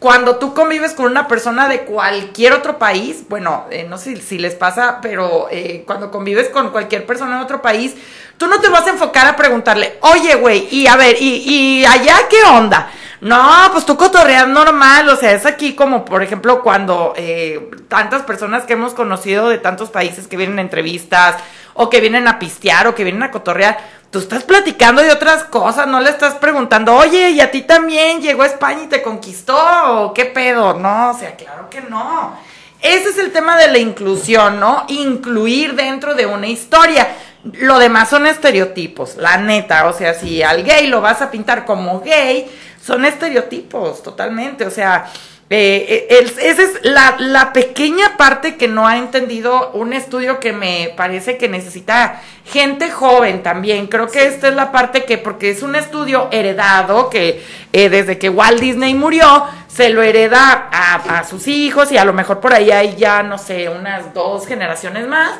[0.00, 4.38] cuando tú convives con una persona de cualquier otro país, bueno, eh, no sé si
[4.38, 7.94] les pasa, pero eh, cuando convives con cualquier persona de otro país,
[8.38, 12.16] tú no te vas a enfocar a preguntarle, oye, güey, y a ver, y, allá
[12.30, 12.90] qué onda?
[13.20, 18.22] No, pues tú cotorreas normal, o sea, es aquí como, por ejemplo, cuando eh, tantas
[18.22, 21.36] personas que hemos conocido de tantos países que vienen a entrevistas,
[21.80, 23.78] o que vienen a pistear, o que vienen a cotorrear,
[24.10, 28.20] tú estás platicando de otras cosas, no le estás preguntando, oye, ¿y a ti también
[28.20, 29.56] llegó a España y te conquistó?
[30.02, 30.74] ¿O qué pedo?
[30.74, 32.36] No, o sea, claro que no.
[32.82, 34.84] Ese es el tema de la inclusión, ¿no?
[34.88, 37.08] Incluir dentro de una historia.
[37.44, 39.86] Lo demás son estereotipos, la neta.
[39.86, 42.50] O sea, si al gay lo vas a pintar como gay,
[42.82, 44.66] son estereotipos, totalmente.
[44.66, 45.10] O sea,
[45.52, 50.38] eh, eh, el- esa es la, la pequeña parte que no ha entendido un estudio
[50.38, 53.88] que me parece que necesita gente joven también.
[53.88, 58.16] Creo que esta es la parte que, porque es un estudio heredado que eh, desde
[58.16, 62.38] que Walt Disney murió, se lo hereda a, a sus hijos y a lo mejor
[62.40, 65.32] por ahí hay ya, no sé, unas dos generaciones más.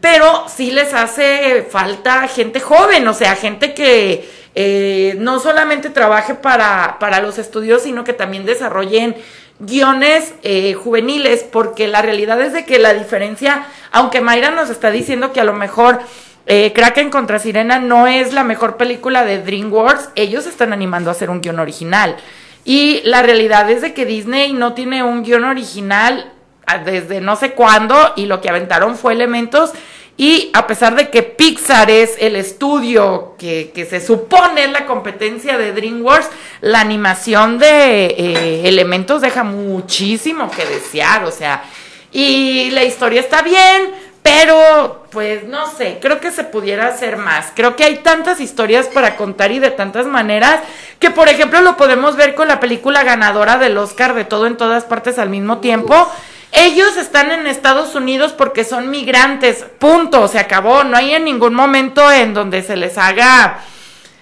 [0.00, 6.34] Pero sí les hace falta gente joven, o sea, gente que eh, no solamente trabaje
[6.34, 9.14] para, para los estudios, sino que también desarrollen
[9.62, 14.90] guiones eh, juveniles, porque la realidad es de que la diferencia, aunque Mayra nos está
[14.90, 16.00] diciendo que a lo mejor
[16.46, 21.12] eh, Kraken contra Sirena no es la mejor película de DreamWorks, ellos están animando a
[21.12, 22.16] hacer un guion original.
[22.64, 26.32] Y la realidad es de que Disney no tiene un guion original
[26.66, 29.72] ah, desde no sé cuándo y lo que aventaron fue elementos
[30.16, 34.86] y a pesar de que Pixar es el estudio que, que se supone es la
[34.86, 36.28] competencia de DreamWorks,
[36.60, 41.64] la animación de eh, elementos deja muchísimo que desear, o sea,
[42.12, 47.46] y la historia está bien, Pero, pues no sé, creo que se pudiera hacer más.
[47.56, 50.60] Creo que hay tantas historias para contar y de tantas maneras
[51.00, 54.56] que, por ejemplo, lo podemos ver con la película ganadora del Oscar de todo en
[54.56, 56.08] todas partes al mismo tiempo.
[56.52, 60.84] Ellos están en Estados Unidos porque son migrantes, punto, se acabó.
[60.84, 63.60] No hay en ningún momento en donde se les haga,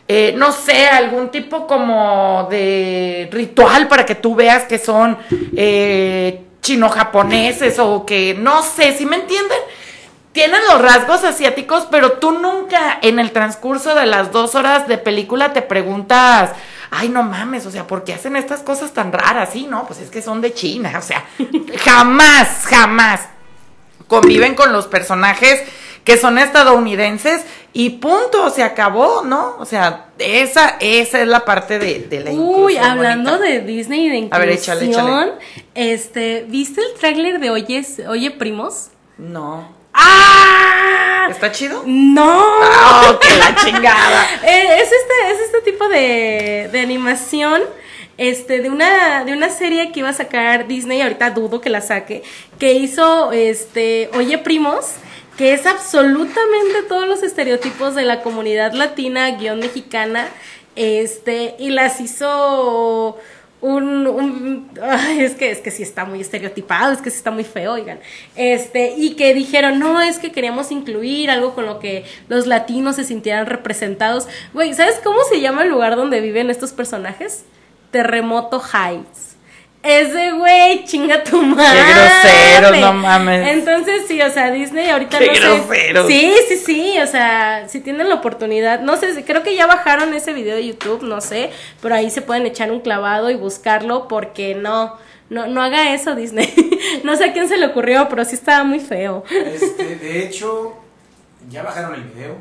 [0.07, 5.19] eh, no sé, algún tipo como de ritual para que tú veas que son
[5.57, 9.59] eh, chino-japoneses o que, no sé, si me entienden?
[10.33, 14.99] tienen los rasgos asiáticos, pero tú nunca en el transcurso de las dos horas de
[14.99, 16.53] película te preguntas,
[16.91, 19.51] ay, no mames, o sea, ¿por qué hacen estas cosas tan raras?
[19.53, 21.25] Sí, no, pues es que son de China, o sea,
[21.85, 23.21] jamás, jamás
[24.09, 25.63] conviven con los personajes
[26.05, 29.57] que son estadounidenses y punto, se acabó, ¿no?
[29.59, 34.09] O sea, esa, esa es la parte de, de la Uy, hablando de Disney y
[34.09, 35.33] de inclusión, A ver, échale, échale.
[35.75, 38.89] este, ¿viste el tráiler de Oye, Oye Primos?
[39.19, 39.80] No.
[39.93, 41.29] ¡Ah!
[41.31, 41.83] ¿Está chido?
[41.87, 42.43] No.
[42.43, 44.27] ¡Oh, qué la chingada!
[44.43, 47.63] Eh, es este, es este tipo de, de animación.
[48.19, 51.81] Este, de una, de una serie que iba a sacar Disney, ahorita dudo que la
[51.81, 52.23] saque,
[52.59, 54.97] que hizo este, Oye Primos,
[55.39, 60.29] que es absolutamente todos los estereotipos de la comunidad latina, guion mexicana,
[60.77, 63.19] este, y las hizo
[63.61, 64.71] un, un
[65.19, 68.01] es que es que sí está muy estereotipado, es que sí está muy feo, oigan.
[68.37, 72.97] Este, y que dijeron, "No, es que queríamos incluir algo con lo que los latinos
[72.97, 77.45] se sintieran representados." Güey, ¿sabes cómo se llama el lugar donde viven estos personajes?
[77.91, 79.30] Terremoto Heights.
[79.83, 81.81] Es de güey, chinga tu madre.
[81.81, 83.49] Qué groseros, no mames.
[83.49, 86.07] Entonces, sí, o sea, Disney ahorita Qué no sé.
[86.07, 90.13] Sí, sí, sí, o sea, si tienen la oportunidad, no sé, creo que ya bajaron
[90.13, 94.07] ese video de YouTube, no sé, pero ahí se pueden echar un clavado y buscarlo
[94.07, 94.99] porque no,
[95.31, 96.53] no, no haga eso Disney.
[97.05, 99.25] no sé a quién se le ocurrió, pero sí estaba muy feo.
[99.31, 100.77] Este, de hecho,
[101.49, 102.37] ya bajaron el video.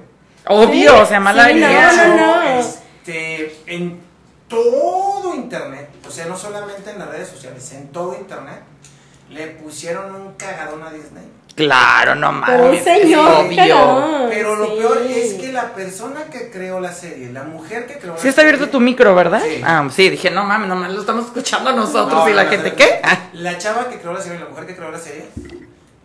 [0.46, 2.60] Obvio, Sí, o sea, mala sí, no, no, no.
[2.60, 4.09] Este, en
[4.50, 8.62] todo internet, o sea, no solamente en las redes sociales, en todo internet,
[9.30, 11.24] le pusieron un cagadón a Disney.
[11.56, 12.84] Claro, no mames.
[12.84, 14.28] señor, obvio.
[14.30, 14.72] Pero lo sí.
[14.78, 18.30] peor es que la persona que creó la serie, la mujer que creó la Sí
[18.30, 19.42] está abierto tu micro, ¿verdad?
[19.44, 19.62] Sí.
[19.66, 22.70] Ah, sí, dije, no mames, nomás lo estamos escuchando nosotros No, y la no, gente,
[22.72, 23.02] no, ¿qué?
[23.34, 25.26] La chava que creó la serie, la mujer que creó la serie,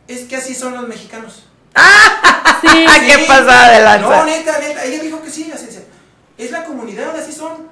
[0.09, 1.47] es que así son los mexicanos.
[2.61, 5.81] Sí, Ah, qué pasada de No, neta, neta, ella dijo que sí, así es.
[6.39, 7.69] Es la comunidad, así son.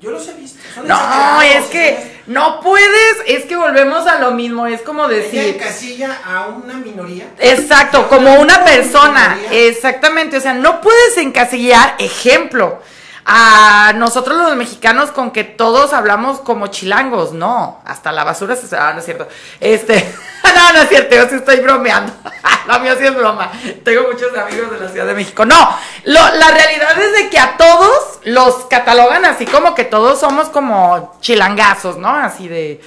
[0.00, 0.58] Yo los he visto.
[0.74, 5.16] son No, es que no puedes, es que volvemos a lo mismo, es como Ella
[5.22, 7.26] decir, encasilla a una minoría.
[7.38, 9.68] exacto, como una persona, minoría.
[9.68, 12.80] exactamente, o sea, no puedes encasillar, ejemplo,
[13.24, 18.74] a nosotros los mexicanos con que todos hablamos como chilangos, no, hasta la basura se
[18.76, 19.28] ah, no es cierto,
[19.60, 20.14] este,
[20.54, 22.12] no, no es cierto, yo sí estoy bromeando,
[22.66, 23.50] lo mío sí es broma,
[23.84, 27.38] tengo muchos amigos de la Ciudad de México, no, lo- la realidad es de que
[27.38, 32.08] a todos los catalogan así como que todos somos como chilangazos, ¿no?
[32.08, 32.80] Así de,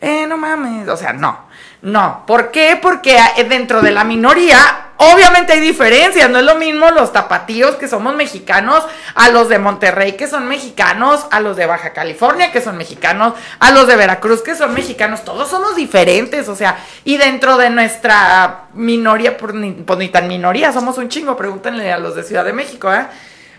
[0.00, 1.46] eh, no mames, o sea, no,
[1.82, 2.78] no, ¿por qué?
[2.80, 7.76] Porque eh, dentro de la minoría, obviamente hay diferencias, no es lo mismo los tapatíos
[7.76, 12.52] que somos mexicanos, a los de Monterrey que son mexicanos, a los de Baja California
[12.52, 16.78] que son mexicanos, a los de Veracruz que son mexicanos, todos somos diferentes, o sea,
[17.04, 22.14] y dentro de nuestra minoría, pues ni, tan minoría, somos un chingo, pregúntenle a los
[22.14, 23.06] de Ciudad de México, ¿eh?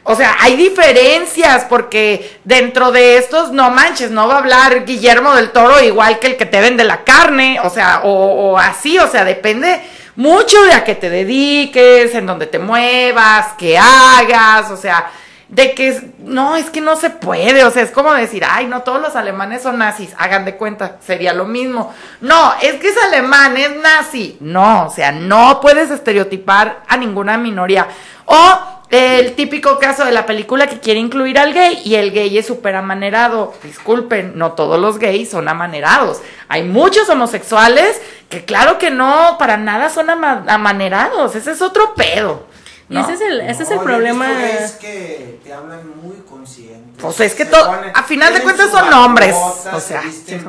[0.10, 5.36] O sea, hay diferencias porque dentro de estos, no manches, no va a hablar Guillermo
[5.36, 8.98] del Toro igual que el que te vende la carne, o sea, o, o así,
[9.00, 9.82] o sea, depende
[10.18, 15.12] mucho de a qué te dediques, en dónde te muevas, qué hagas, o sea,
[15.48, 18.82] de que no, es que no se puede, o sea, es como decir, ay, no
[18.82, 21.94] todos los alemanes son nazis, hagan de cuenta, sería lo mismo.
[22.20, 24.38] No, es que es alemán, es nazi.
[24.42, 27.88] No, o sea, no puedes estereotipar a ninguna minoría.
[28.26, 32.38] O el típico caso de la película que quiere incluir al gay y el gay
[32.38, 33.54] es súper amanerado.
[33.64, 36.22] Disculpen, no todos los gays son amanerados.
[36.48, 41.36] Hay muchos homosexuales que claro que no, para nada son ama- amanerados.
[41.36, 42.46] Ese es otro pedo.
[42.90, 43.02] Y ¿no?
[43.02, 44.30] ese es el, ese es el problema.
[44.32, 47.02] gays que te hablan muy conscientes.
[47.02, 50.42] Pues es que todo- a final de cuentas son hombres, o sea, visten,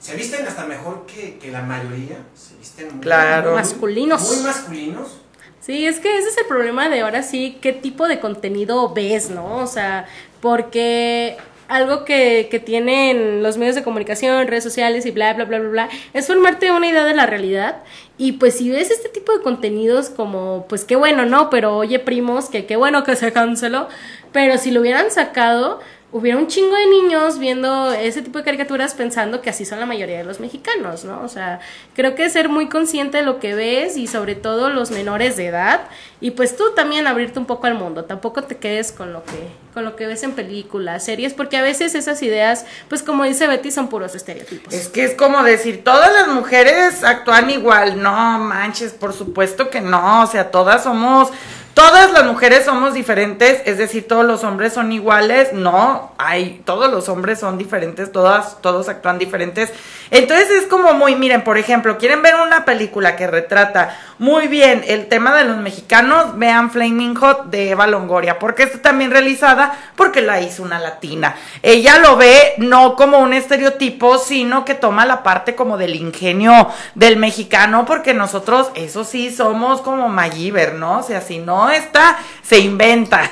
[0.00, 2.16] se visten hasta mejor que, que la mayoría.
[2.34, 3.50] Se visten muy, Claro.
[3.52, 4.22] muy- Masculinos.
[4.28, 5.20] Muy masculinos.
[5.64, 9.30] Sí, es que ese es el problema de ahora sí, qué tipo de contenido ves,
[9.30, 9.56] ¿no?
[9.60, 10.04] O sea,
[10.42, 15.60] porque algo que, que tienen los medios de comunicación, redes sociales y bla, bla, bla,
[15.60, 17.76] bla, bla, es formarte una idea de la realidad.
[18.18, 21.48] Y pues si ves este tipo de contenidos como, pues qué bueno, ¿no?
[21.48, 23.88] Pero oye, primos, que qué bueno que se canceló.
[24.32, 25.80] Pero si lo hubieran sacado,
[26.14, 29.86] hubiera un chingo de niños viendo ese tipo de caricaturas pensando que así son la
[29.86, 31.20] mayoría de los mexicanos, ¿no?
[31.22, 31.58] O sea,
[31.96, 35.46] creo que ser muy consciente de lo que ves y sobre todo los menores de
[35.48, 35.80] edad
[36.20, 39.64] y pues tú también abrirte un poco al mundo, tampoco te quedes con lo que
[39.74, 43.48] con lo que ves en películas, series, porque a veces esas ideas, pues como dice
[43.48, 44.72] Betty, son puros estereotipos.
[44.72, 49.80] Es que es como decir, todas las mujeres actúan igual, no manches, por supuesto que
[49.80, 51.30] no, o sea, todas somos
[51.74, 56.88] Todas las mujeres somos diferentes, es decir, todos los hombres son iguales, no, hay, todos
[56.88, 59.72] los hombres son diferentes, todas, todos actúan diferentes.
[60.12, 64.84] Entonces es como muy, miren, por ejemplo, quieren ver una película que retrata muy bien
[64.86, 69.76] el tema de los mexicanos, vean Flaming Hot de Eva Longoria, porque está también realizada
[69.96, 71.34] porque la hizo una latina.
[71.62, 76.68] Ella lo ve no como un estereotipo, sino que toma la parte como del ingenio
[76.94, 80.98] del mexicano, porque nosotros, eso sí, somos como MacGyver, ¿no?
[80.98, 83.30] O sea, si no está, se inventa.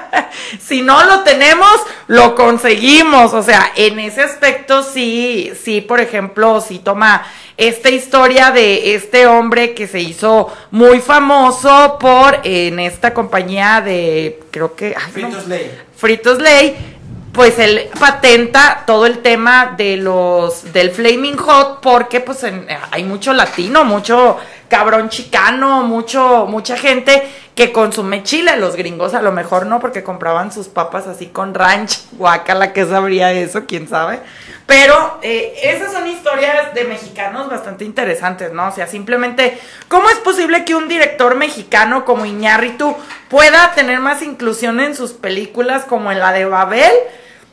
[0.60, 3.32] si no lo tenemos, lo conseguimos.
[3.34, 7.24] O sea, en ese aspecto sí, sí, por ejemplo, si toma
[7.56, 14.40] esta historia de este hombre que se hizo muy famoso por en esta compañía de,
[14.50, 14.94] creo que...
[15.12, 15.70] Fritos Ley.
[15.96, 16.94] Fritos Ley
[17.34, 22.46] pues él patenta todo el tema de los del flaming hot porque pues
[22.90, 24.38] hay mucho latino, mucho
[24.68, 27.22] cabrón chicano, mucho mucha gente
[27.54, 31.54] que consume chile, los gringos a lo mejor no porque compraban sus papas así con
[31.54, 34.20] ranch, guacala que sabría eso, quién sabe.
[34.66, 38.68] Pero eh, esas son historias de mexicanos bastante interesantes, ¿no?
[38.68, 39.58] O sea, simplemente,
[39.88, 42.96] ¿cómo es posible que un director mexicano como Iñárritu
[43.28, 46.92] pueda tener más inclusión en sus películas como en la de Babel?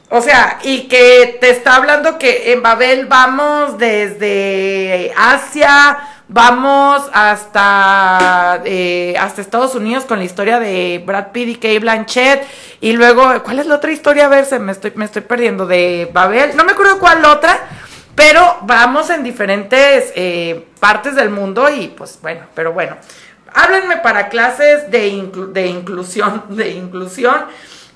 [0.10, 5.98] O sea, y que te está hablando que en Babel vamos desde Asia,
[6.32, 12.44] vamos hasta, eh, hasta Estados Unidos con la historia de Brad Pitt y Kate Blanchett.
[12.80, 14.26] Y luego, ¿cuál es la otra historia?
[14.26, 15.68] A ver, se me estoy, me estoy perdiendo.
[15.68, 17.60] De Babel, no me acuerdo cuál otra.
[18.16, 22.98] Pero vamos en diferentes eh, partes del mundo y pues bueno, pero bueno.
[23.54, 27.46] Háblenme para clases de, de inclusión, de inclusión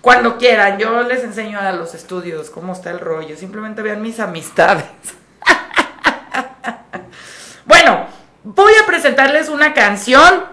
[0.06, 3.36] cuando quieran, yo les enseño a los estudios cómo está el rollo.
[3.36, 4.86] Simplemente vean mis amistades.
[7.66, 8.06] bueno,
[8.46, 10.46] voy a presentarles una canción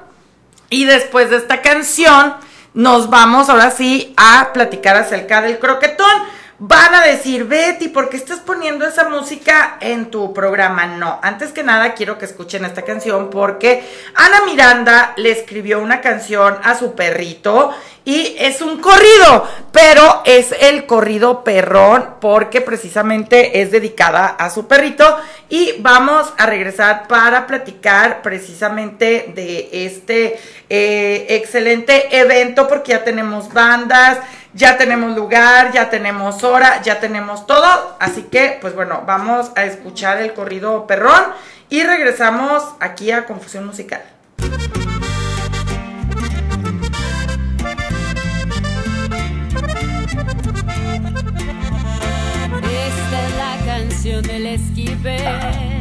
[0.70, 2.34] y después de esta canción
[2.72, 6.10] nos vamos ahora sí a platicar acerca del croquetón.
[6.64, 10.86] Van a decir, Betty, ¿por qué estás poniendo esa música en tu programa?
[10.86, 13.82] No, antes que nada quiero que escuchen esta canción porque
[14.14, 17.72] Ana Miranda le escribió una canción a su perrito
[18.04, 24.68] y es un corrido, pero es el corrido perrón porque precisamente es dedicada a su
[24.68, 30.38] perrito y vamos a regresar para platicar precisamente de este
[30.70, 34.18] eh, excelente evento porque ya tenemos bandas
[34.54, 37.96] ya tenemos lugar, ya tenemos hora, ya tenemos todo.
[37.98, 41.22] Así que, pues bueno, vamos a escuchar el corrido perrón
[41.68, 44.02] y regresamos aquí a Confusión Musical.
[52.62, 55.71] Esta es la canción del esquive,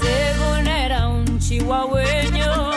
[0.00, 2.70] Según era un chihuahueño,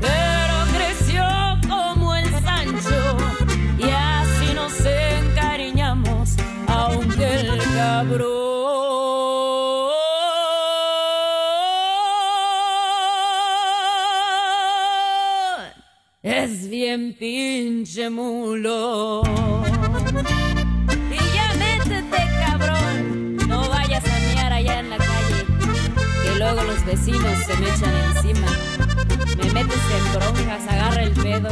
[0.00, 1.24] pero creció
[1.68, 3.16] como el Sancho.
[3.78, 6.36] Y así nos encariñamos,
[6.68, 8.40] aunque el cabrón
[16.22, 19.22] es bien pinche mulo.
[26.90, 28.48] Vecinos se me echan encima.
[29.36, 31.48] Me metes en broncas, agarra el pedo.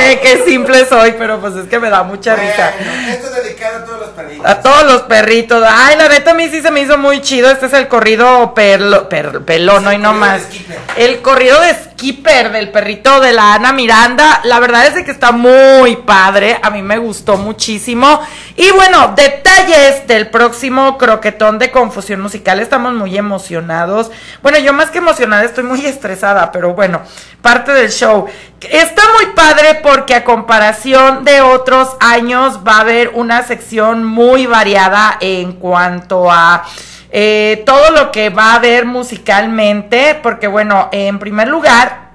[0.00, 2.72] Sé que simple soy, pero pues es que me da mucha risa.
[2.76, 4.46] Bueno, esto es dedicado a todos los perritos.
[4.46, 5.64] A todos los perritos.
[5.68, 7.50] Ay, la neta a mí sí se me hizo muy chido.
[7.50, 10.42] Este es el corrido perlo, per- pelón, hoy no corrido más.
[10.42, 10.78] de Skipper.
[10.96, 14.40] El corrido de Skipper del perrito de la Ana Miranda.
[14.44, 16.58] La verdad es de que está muy padre.
[16.62, 18.22] A mí me gustó muchísimo.
[18.56, 22.58] Y bueno, detalles del próximo croquetón de confusión musical.
[22.58, 24.10] Estamos muy emocionados.
[24.42, 27.02] Bueno, yo más que emocionada estoy muy estresada, pero bueno,
[27.42, 28.24] parte del show.
[28.62, 34.46] Está muy padre porque a comparación de otros años va a haber una sección muy
[34.46, 36.64] variada en cuanto a
[37.12, 42.10] eh, todo lo que va a haber musicalmente, porque bueno, en primer lugar,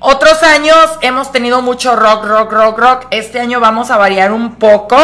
[0.00, 3.06] otros años hemos tenido mucho rock, rock, rock, rock.
[3.10, 4.96] Este año vamos a variar un poco.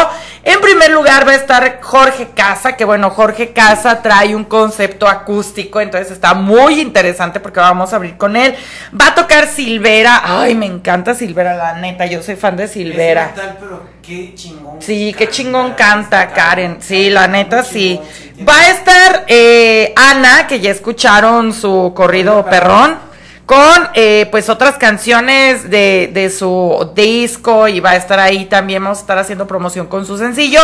[0.45, 5.09] En primer lugar va a estar Jorge Casa, que bueno, Jorge Casa trae un concepto
[5.09, 8.55] acústico, entonces está muy interesante porque vamos a abrir con él.
[8.99, 10.23] Va a tocar Silvera.
[10.23, 13.31] Ay, me encanta Silvera, la neta, yo soy fan de Silvera.
[13.31, 14.81] Es metal, pero qué chingón.
[14.81, 16.33] Sí, qué chingón canta.
[16.33, 16.79] Karen.
[16.81, 18.01] Sí, la neta sí.
[18.47, 22.99] Va a estar eh, Ana, que ya escucharon su corrido Corrido perrón,
[23.47, 28.83] con eh, pues otras canciones de, de su disco y va a estar ahí también,
[28.83, 30.61] vamos a estar haciendo promoción con su sencillo.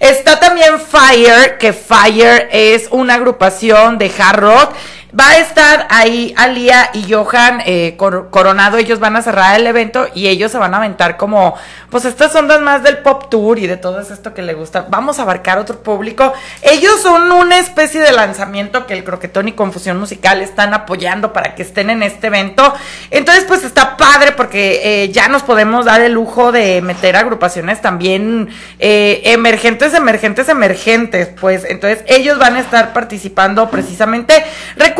[0.00, 4.74] Está también Fire, que Fire es una agrupación de hard rock.
[5.18, 9.64] Va a estar ahí Alia y Johan eh, Cor- Coronado, ellos van a cerrar el
[9.66, 11.54] evento y ellos se van a aventar como,
[11.88, 14.86] pues estas ondas más del pop tour y de todo esto que le gusta.
[14.90, 16.32] Vamos a abarcar otro público.
[16.62, 21.54] Ellos son una especie de lanzamiento que el Croquetón y Confusión Musical están apoyando para
[21.54, 22.74] que estén en este evento.
[23.12, 27.80] Entonces, pues está padre porque eh, ya nos podemos dar el lujo de meter agrupaciones
[27.80, 28.48] también
[28.80, 31.28] eh, emergentes, emergentes, emergentes.
[31.40, 34.44] Pues entonces ellos van a estar participando precisamente.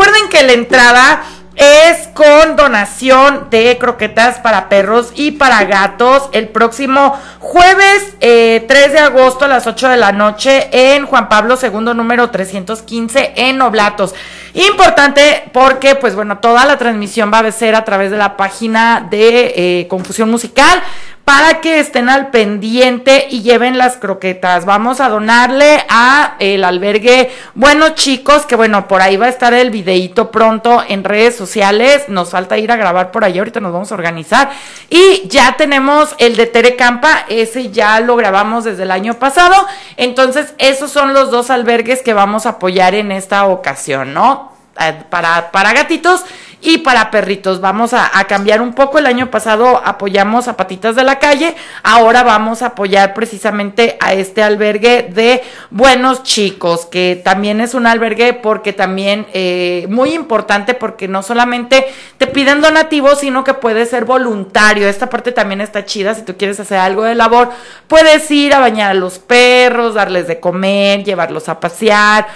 [0.05, 1.23] Recuerden que la entrada
[1.57, 8.93] es con donación de croquetas para perros y para gatos el próximo jueves eh, 3
[8.93, 13.63] de agosto a las 8 de la noche en Juan Pablo II número 315 en
[13.63, 14.15] Oblatos.
[14.53, 19.07] Importante porque pues bueno, toda la transmisión va a ser a través de la página
[19.11, 20.83] de eh, Confusión Musical
[21.25, 24.67] para que estén al pendiente y lleven las croquetas.
[24.67, 29.55] Vamos a donarle a el albergue Buenos Chicos, que bueno, por ahí va a estar
[29.55, 32.09] el videíto pronto en redes sociales.
[32.09, 34.51] Nos falta ir a grabar por ahí, ahorita nos vamos a organizar.
[34.91, 39.55] Y ya tenemos el de Tere Campa, ese ya lo grabamos desde el año pasado.
[39.97, 44.54] Entonces, esos son los dos albergues que vamos a apoyar en esta ocasión, ¿no?
[44.81, 46.25] Eh, Para, para gatitos
[46.65, 47.61] y para perritos.
[47.61, 48.99] Vamos a, cambiar un poco.
[48.99, 51.55] El año pasado apoyamos a Patitas de la Calle.
[51.83, 57.87] Ahora vamos a apoyar precisamente a este albergue de Buenos Chicos, que también es un
[57.87, 63.85] albergue porque también eh, muy importante porque no solamente te piden donativos, sino que puede
[63.85, 64.89] ser voluntario.
[64.89, 66.15] Esta parte también está chida.
[66.15, 67.51] Si tú quieres hacer algo de labor,
[67.89, 72.27] puedes ir a bañar a los perros, darles de comer, llevarlos a pasear.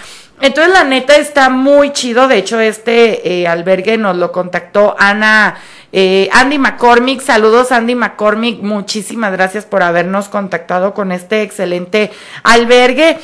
[0.40, 2.28] Entonces la neta está muy chido.
[2.28, 5.56] De hecho, este eh, albergue nos lo contactó Ana,
[5.92, 7.20] eh, Andy McCormick.
[7.20, 8.62] Saludos Andy McCormick.
[8.62, 12.10] Muchísimas gracias por habernos contactado con este excelente
[12.44, 13.18] albergue.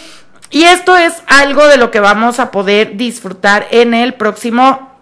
[0.51, 4.94] Y esto es algo de lo que vamos a poder disfrutar en el próximo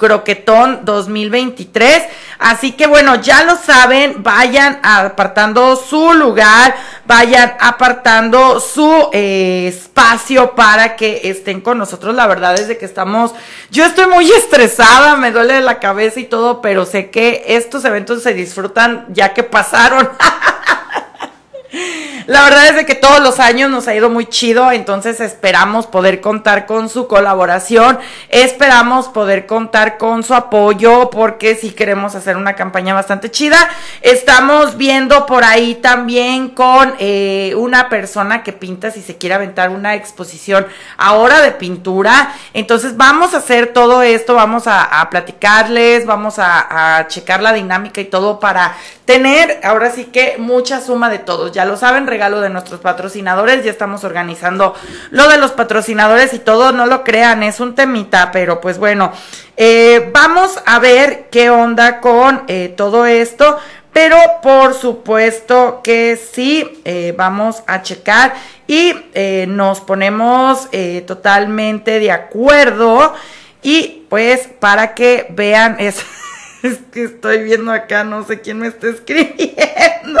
[0.00, 2.04] Croquetón 2023.
[2.38, 6.74] Así que bueno, ya lo saben, vayan apartando su lugar,
[7.04, 12.14] vayan apartando su eh, espacio para que estén con nosotros.
[12.14, 13.34] La verdad es de que estamos,
[13.70, 18.22] yo estoy muy estresada, me duele la cabeza y todo, pero sé que estos eventos
[18.22, 20.08] se disfrutan ya que pasaron.
[22.30, 25.88] La verdad es de que todos los años nos ha ido muy chido, entonces esperamos
[25.88, 32.36] poder contar con su colaboración, esperamos poder contar con su apoyo porque si queremos hacer
[32.36, 33.58] una campaña bastante chida.
[34.00, 39.70] Estamos viendo por ahí también con eh, una persona que pinta si se quiere aventar
[39.70, 40.68] una exposición
[40.98, 42.32] ahora de pintura.
[42.54, 47.52] Entonces vamos a hacer todo esto, vamos a, a platicarles, vamos a, a checar la
[47.52, 48.76] dinámica y todo para
[49.10, 51.50] tener ahora sí que mucha suma de todos.
[51.50, 53.64] Ya lo saben, regalo de nuestros patrocinadores.
[53.64, 54.76] Ya estamos organizando
[55.10, 56.70] lo de los patrocinadores y todo.
[56.70, 59.10] No lo crean, es un temita, pero pues bueno,
[59.56, 63.58] eh, vamos a ver qué onda con eh, todo esto.
[63.92, 68.34] Pero por supuesto que sí, eh, vamos a checar
[68.68, 68.94] y
[69.48, 70.68] nos ponemos
[71.04, 73.12] totalmente de acuerdo.
[73.60, 76.04] Y pues para que vean eso.
[76.62, 80.20] Es que estoy viendo acá, no sé quién me está escribiendo.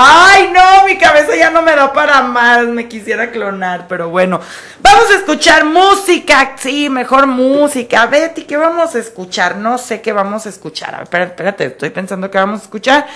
[0.00, 2.66] Ay, no, mi cabeza ya no me da para más.
[2.66, 4.40] Me quisiera clonar, pero bueno.
[4.80, 6.54] Vamos a escuchar música.
[6.56, 8.06] Sí, mejor música.
[8.06, 9.56] Betty, ¿qué vamos a escuchar?
[9.56, 10.94] No sé qué vamos a escuchar.
[10.94, 13.06] A ver, espérate, estoy pensando qué vamos a escuchar.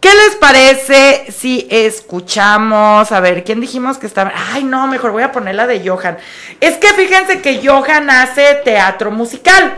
[0.00, 3.10] ¿Qué les parece si escuchamos?
[3.10, 4.32] A ver, ¿quién dijimos que estaba?
[4.52, 6.18] Ay, no, mejor voy a poner la de Johan.
[6.60, 9.74] Es que fíjense que Johan hace teatro musical.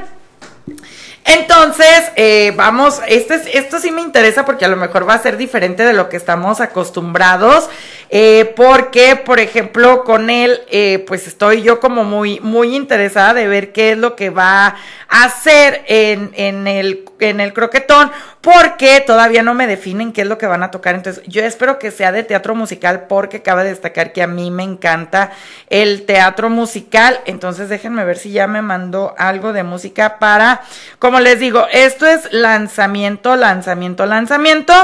[1.24, 5.22] Entonces, eh, vamos, este es- esto sí me interesa porque a lo mejor va a
[5.22, 7.68] ser diferente de lo que estamos acostumbrados,
[8.12, 13.46] eh, porque, por ejemplo, con él, eh, pues estoy yo como muy, muy interesada de
[13.46, 14.74] ver qué es lo que va
[15.08, 20.26] a hacer en, en, el, en el croquetón, porque todavía no me definen qué es
[20.26, 20.96] lo que van a tocar.
[20.96, 24.64] Entonces, yo espero que sea de teatro musical, porque cabe destacar que a mí me
[24.64, 25.30] encanta
[25.68, 27.20] el teatro musical.
[27.26, 30.62] Entonces, déjenme ver si ya me mandó algo de música para,
[30.98, 34.74] como les digo, esto es lanzamiento, lanzamiento, lanzamiento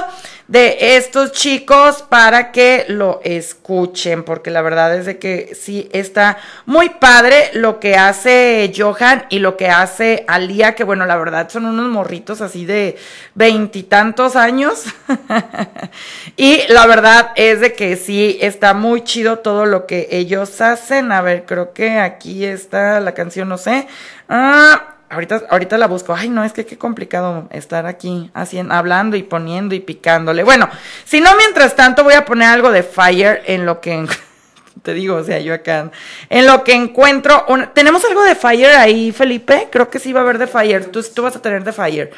[0.49, 6.38] de estos chicos para que lo escuchen, porque la verdad es de que sí está
[6.66, 11.49] muy padre lo que hace Johan y lo que hace Alía, que bueno, la verdad
[11.49, 12.97] son unos morritos así de
[13.34, 14.84] veintitantos años.
[16.36, 21.11] y la verdad es de que sí está muy chido todo lo que ellos hacen.
[21.11, 23.88] A ver, creo que aquí está la canción, no sé.
[24.28, 26.14] Ah, Ahorita, ahorita la busco.
[26.14, 30.42] Ay, no, es que qué complicado estar aquí haciendo, hablando y poniendo y picándole.
[30.42, 30.68] Bueno,
[31.04, 34.07] si no, mientras tanto voy a poner algo de Fire en lo que
[34.82, 35.90] te digo, o sea, yo acá
[36.28, 37.46] en lo que encuentro.
[37.74, 39.68] ¿Tenemos algo de Fire ahí, Felipe?
[39.70, 40.86] Creo que sí va a haber de Fire.
[40.86, 42.12] Tú, tú vas a tener de Fire.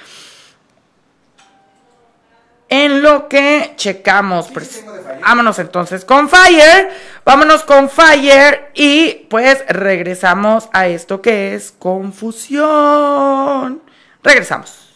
[2.69, 4.49] En lo que checamos.
[4.53, 4.85] pues,
[5.23, 6.91] vámonos entonces con Fire.
[7.25, 8.71] Vámonos con Fire.
[8.75, 13.81] Y pues regresamos a esto que es confusión.
[14.23, 14.88] Regresamos.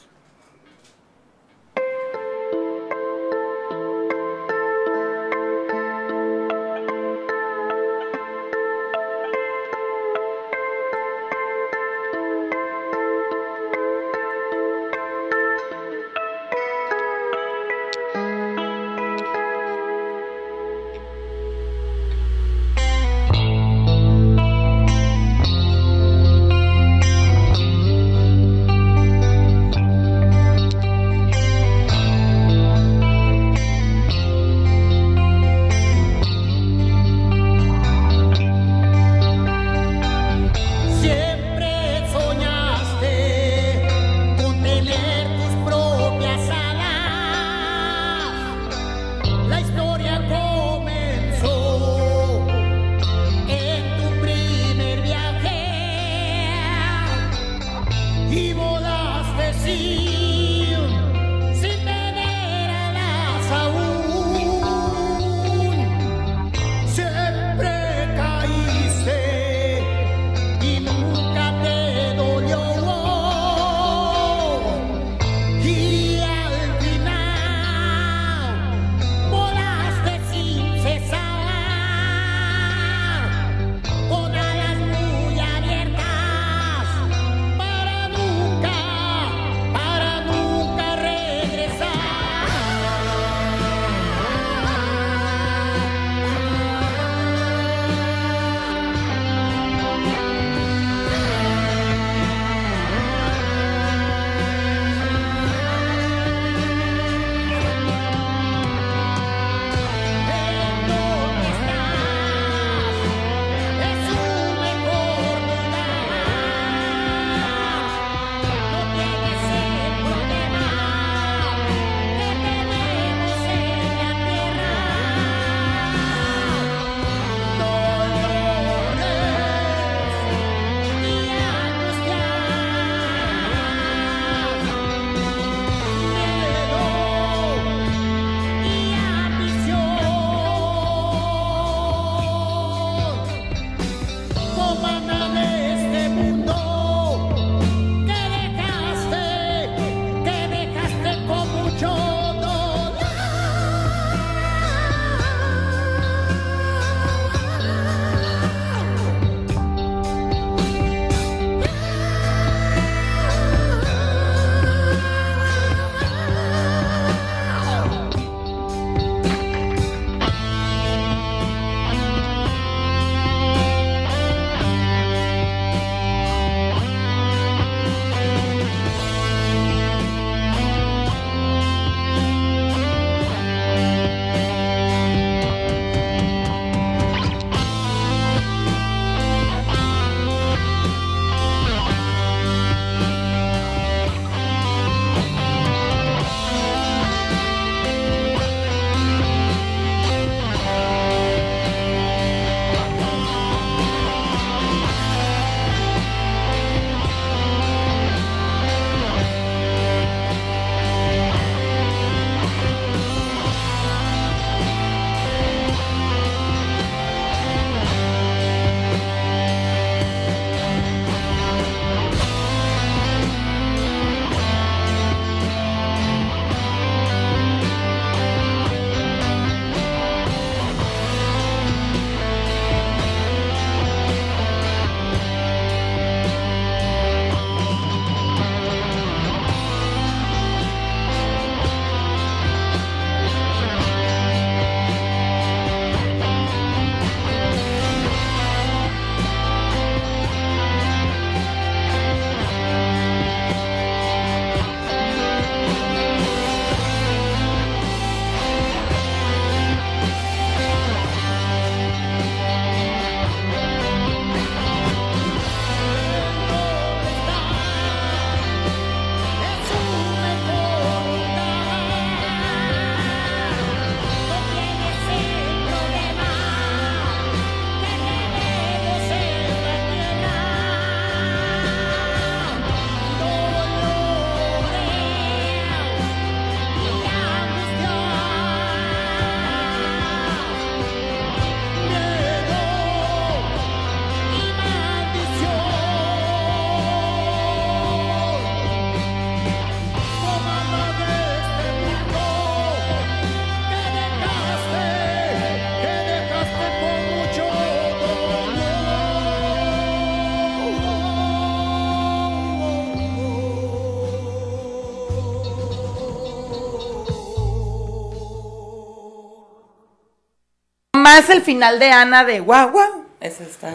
[321.33, 323.07] El final de Ana de guau, guau.
[323.20, 323.72] Ese está.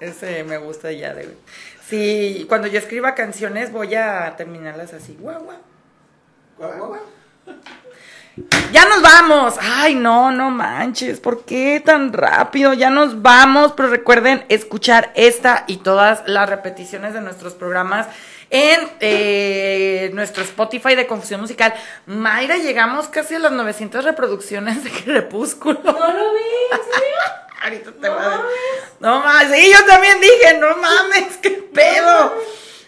[0.00, 1.36] Ese me gusta ya de.
[1.88, 5.16] Sí, cuando yo escriba canciones voy a terminarlas así.
[5.20, 5.58] Guau, guau.
[6.58, 7.00] Guau, guau, guau.
[8.72, 9.54] Ya nos vamos.
[9.60, 11.20] Ay, no, no manches.
[11.20, 12.72] ¿Por qué tan rápido?
[12.74, 13.72] Ya nos vamos.
[13.76, 18.08] Pero recuerden escuchar esta y todas las repeticiones de nuestros programas
[18.50, 21.74] en eh, nuestro Spotify de Confusión Musical.
[22.06, 25.80] Mayra, llegamos casi a las 900 reproducciones de Crepúsculo.
[25.82, 26.40] No lo vi,
[26.72, 27.16] ¿en serio?
[27.62, 28.42] Ahorita te voy a...
[29.00, 32.34] No mames, sí, yo también dije, no mames, qué pedo.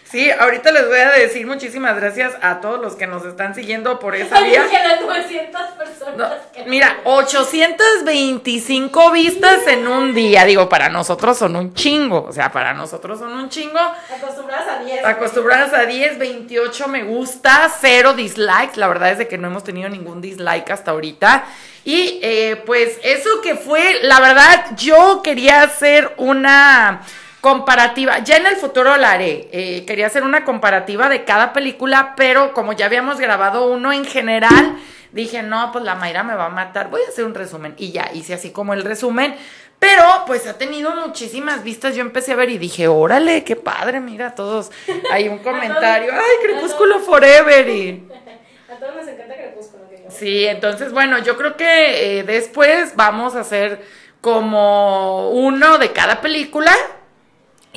[0.09, 3.99] Sí, ahorita les voy a decir muchísimas gracias a todos los que nos están siguiendo
[3.99, 4.63] por esa vía.
[4.63, 10.45] Dije las 900 personas No, que mira, 825 vistas en un día.
[10.45, 12.23] Digo, para nosotros son un chingo.
[12.23, 13.79] O sea, para nosotros son un chingo.
[14.15, 15.05] acostumbradas a 10.
[15.05, 18.77] Acostumbradas a 10, 28 me gusta, 0 dislikes.
[18.77, 21.43] La verdad es de que no hemos tenido ningún dislike hasta ahorita.
[21.83, 27.01] Y eh, pues eso que fue, la verdad, yo quería hacer una
[27.47, 28.19] comparativa.
[28.19, 29.47] Ya en el futuro la haré.
[29.53, 34.03] Eh, quería hacer una comparativa de cada película, pero como ya habíamos grabado uno en
[34.03, 34.75] general,
[35.13, 36.89] dije, no, pues la Mayra me va a matar.
[36.89, 37.73] Voy a hacer un resumen.
[37.77, 39.33] Y ya hice así como el resumen.
[39.79, 41.95] Pero pues ha tenido muchísimas vistas.
[41.95, 44.69] Yo empecé a ver y dije, órale, qué padre, mira todos.
[45.09, 46.11] Hay un comentario.
[46.11, 47.69] Ay, Crepúsculo Forever.
[47.69, 48.09] Y...
[48.69, 49.87] A todos nos encanta Crepúsculo.
[49.89, 50.11] que yo.
[50.11, 53.81] Sí, entonces bueno, yo creo que eh, después vamos a hacer
[54.19, 56.73] como uno de cada película.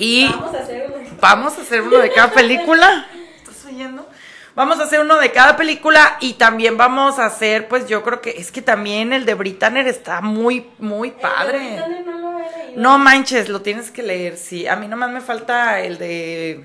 [0.00, 1.20] Y Vamos a hacer un...
[1.20, 3.06] vamos a hacer uno de cada película.
[3.36, 4.08] ¿Estás oyendo?
[4.54, 8.20] Vamos a hacer uno de cada película y también vamos a hacer, pues yo creo
[8.20, 11.76] que es que también el de Britanner está muy, muy padre.
[11.76, 12.82] El no lo he leído.
[12.82, 14.66] No manches, lo tienes que leer, sí.
[14.66, 16.64] A mí nomás me falta el de...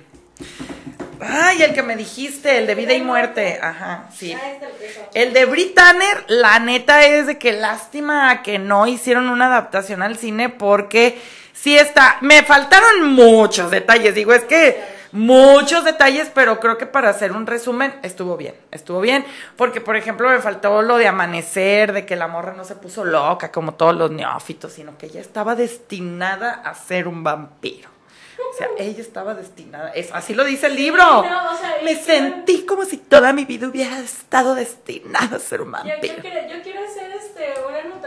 [1.20, 3.60] Ay, el que me dijiste, el de vida y muerte.
[3.62, 4.34] Ajá, sí.
[4.34, 5.10] Ah, este.
[5.14, 10.02] El de Brit Tanner, la neta es de que lástima que no hicieron una adaptación
[10.02, 11.20] al cine porque
[11.66, 17.10] sí está, me faltaron muchos detalles, digo, es que muchos detalles, pero creo que para
[17.10, 21.92] hacer un resumen estuvo bien, estuvo bien, porque por ejemplo me faltó lo de amanecer,
[21.92, 25.22] de que la morra no se puso loca como todos los neófitos, sino que ella
[25.22, 27.90] estaba destinada a ser un vampiro.
[28.54, 31.04] O sea, ella estaba destinada, es, así lo dice el libro.
[31.04, 35.62] no, o sea, Me sentí como si toda mi vida hubiera estado destinada a ser
[35.62, 36.16] un Yo, vampiro.
[36.18, 36.85] yo, quiero, yo quiero hacer este,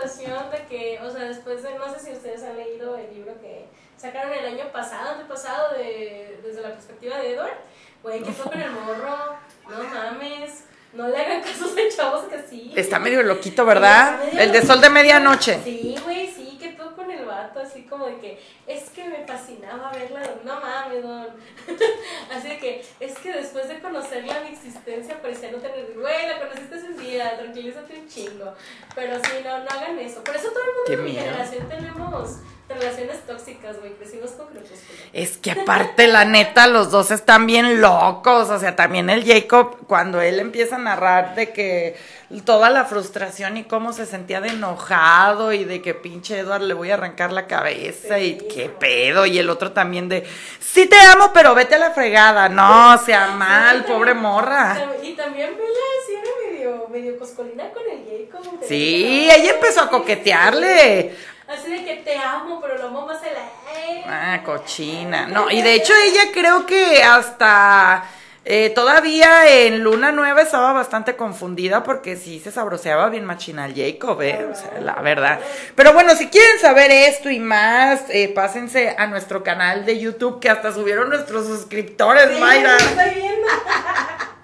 [0.00, 3.66] de que, o sea, después de, no sé si ustedes han leído el libro que
[3.96, 7.58] sacaron el año pasado, antepasado, de, desde la perspectiva de Edward,
[8.02, 9.36] güey, ¿qué fue con el morro?
[9.68, 12.72] No mames, no le hagan caso a esos chavos que sí.
[12.76, 14.20] Está medio loquito, ¿verdad?
[14.24, 15.60] Medio El de sol de medianoche.
[15.64, 19.24] Sí, güey, sí, que todo con el vato, así como de que es que me
[19.26, 21.26] fascinaba verla, don, no mames, don.
[22.34, 25.92] así de que es que después de conocerla, mi existencia parecía no tener.
[25.94, 28.54] Güey, la conociste hace un día, tranquilízate un chingo.
[28.94, 30.22] Pero sí, no, no hagan eso.
[30.24, 34.98] Por eso todo el mundo en mi generación tenemos relaciones tóxicas, güey, crecimos con crepúsculo.
[35.12, 38.50] Es que aparte, la neta, los dos están bien locos.
[38.50, 41.96] O sea, también el Jacob, cuando él empieza a narrar de que
[42.44, 46.74] toda la frustración y cómo se sentía de enojado y de que pinche Edward le
[46.74, 49.24] voy a arrancar la cabeza y qué pedo.
[49.24, 50.26] Y el otro también de,
[50.60, 52.48] sí te amo, pero vete a la fregada.
[52.48, 54.76] No, sea mal, pobre morra.
[55.02, 58.60] Y también Bella sí era medio, medio coscolina con el Jacob.
[58.66, 61.16] Sí, ella empezó a coquetearle.
[61.48, 64.34] Así de que te amo, pero lo amo más a la...
[64.34, 65.26] Ah, cochina.
[65.26, 68.04] No, y de hecho ella creo que hasta
[68.44, 73.74] eh, todavía en Luna Nueva estaba bastante confundida porque sí se sabroseaba bien machina al
[73.74, 75.40] Jacob, eh, o sea, la verdad.
[75.74, 80.40] Pero bueno, si quieren saber esto y más, eh, pásense a nuestro canal de YouTube
[80.40, 82.76] que hasta subieron nuestros suscriptores, Mayra.
[82.76, 83.48] Estoy viendo.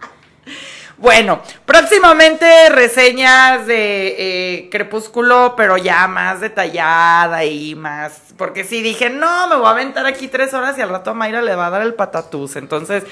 [0.97, 8.21] Bueno, próximamente reseñas de eh, Crepúsculo, pero ya más detallada y más.
[8.37, 11.15] Porque sí dije, no, me voy a aventar aquí tres horas y al rato a
[11.15, 12.55] Mayra le va a dar el patatús.
[12.57, 13.03] Entonces,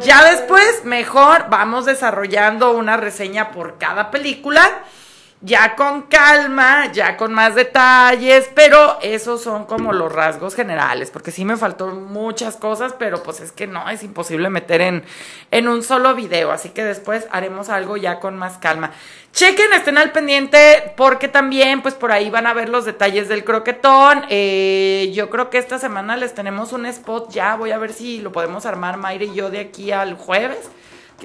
[0.00, 4.84] ya después, mejor vamos desarrollando una reseña por cada película.
[5.40, 11.30] Ya con calma, ya con más detalles, pero esos son como los rasgos generales, porque
[11.30, 15.04] sí me faltó muchas cosas, pero pues es que no, es imposible meter en,
[15.50, 18.92] en un solo video, así que después haremos algo ya con más calma.
[19.34, 23.44] Chequen, estén al pendiente, porque también pues por ahí van a ver los detalles del
[23.44, 24.24] croquetón.
[24.30, 28.20] Eh, yo creo que esta semana les tenemos un spot ya, voy a ver si
[28.20, 30.70] lo podemos armar Mayra y yo de aquí al jueves.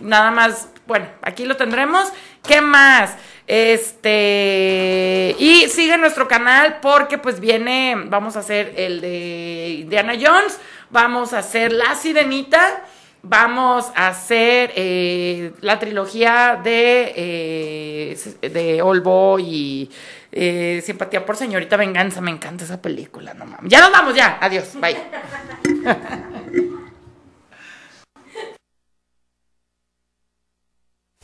[0.02, 2.12] Nada más, bueno, aquí lo tendremos.
[2.48, 3.16] ¿Qué más?
[3.48, 10.60] Este, y sigue nuestro canal porque pues viene, vamos a hacer el de Indiana Jones,
[10.92, 12.84] vamos a hacer La Sirenita
[13.22, 19.92] vamos a hacer eh, la trilogía de, eh, de All Boy y
[20.32, 22.22] eh, Simpatía por Señorita Venganza.
[22.22, 23.72] Me encanta esa película, no mames.
[23.72, 24.38] Ya nos vamos, ya.
[24.42, 24.98] Adiós, bye.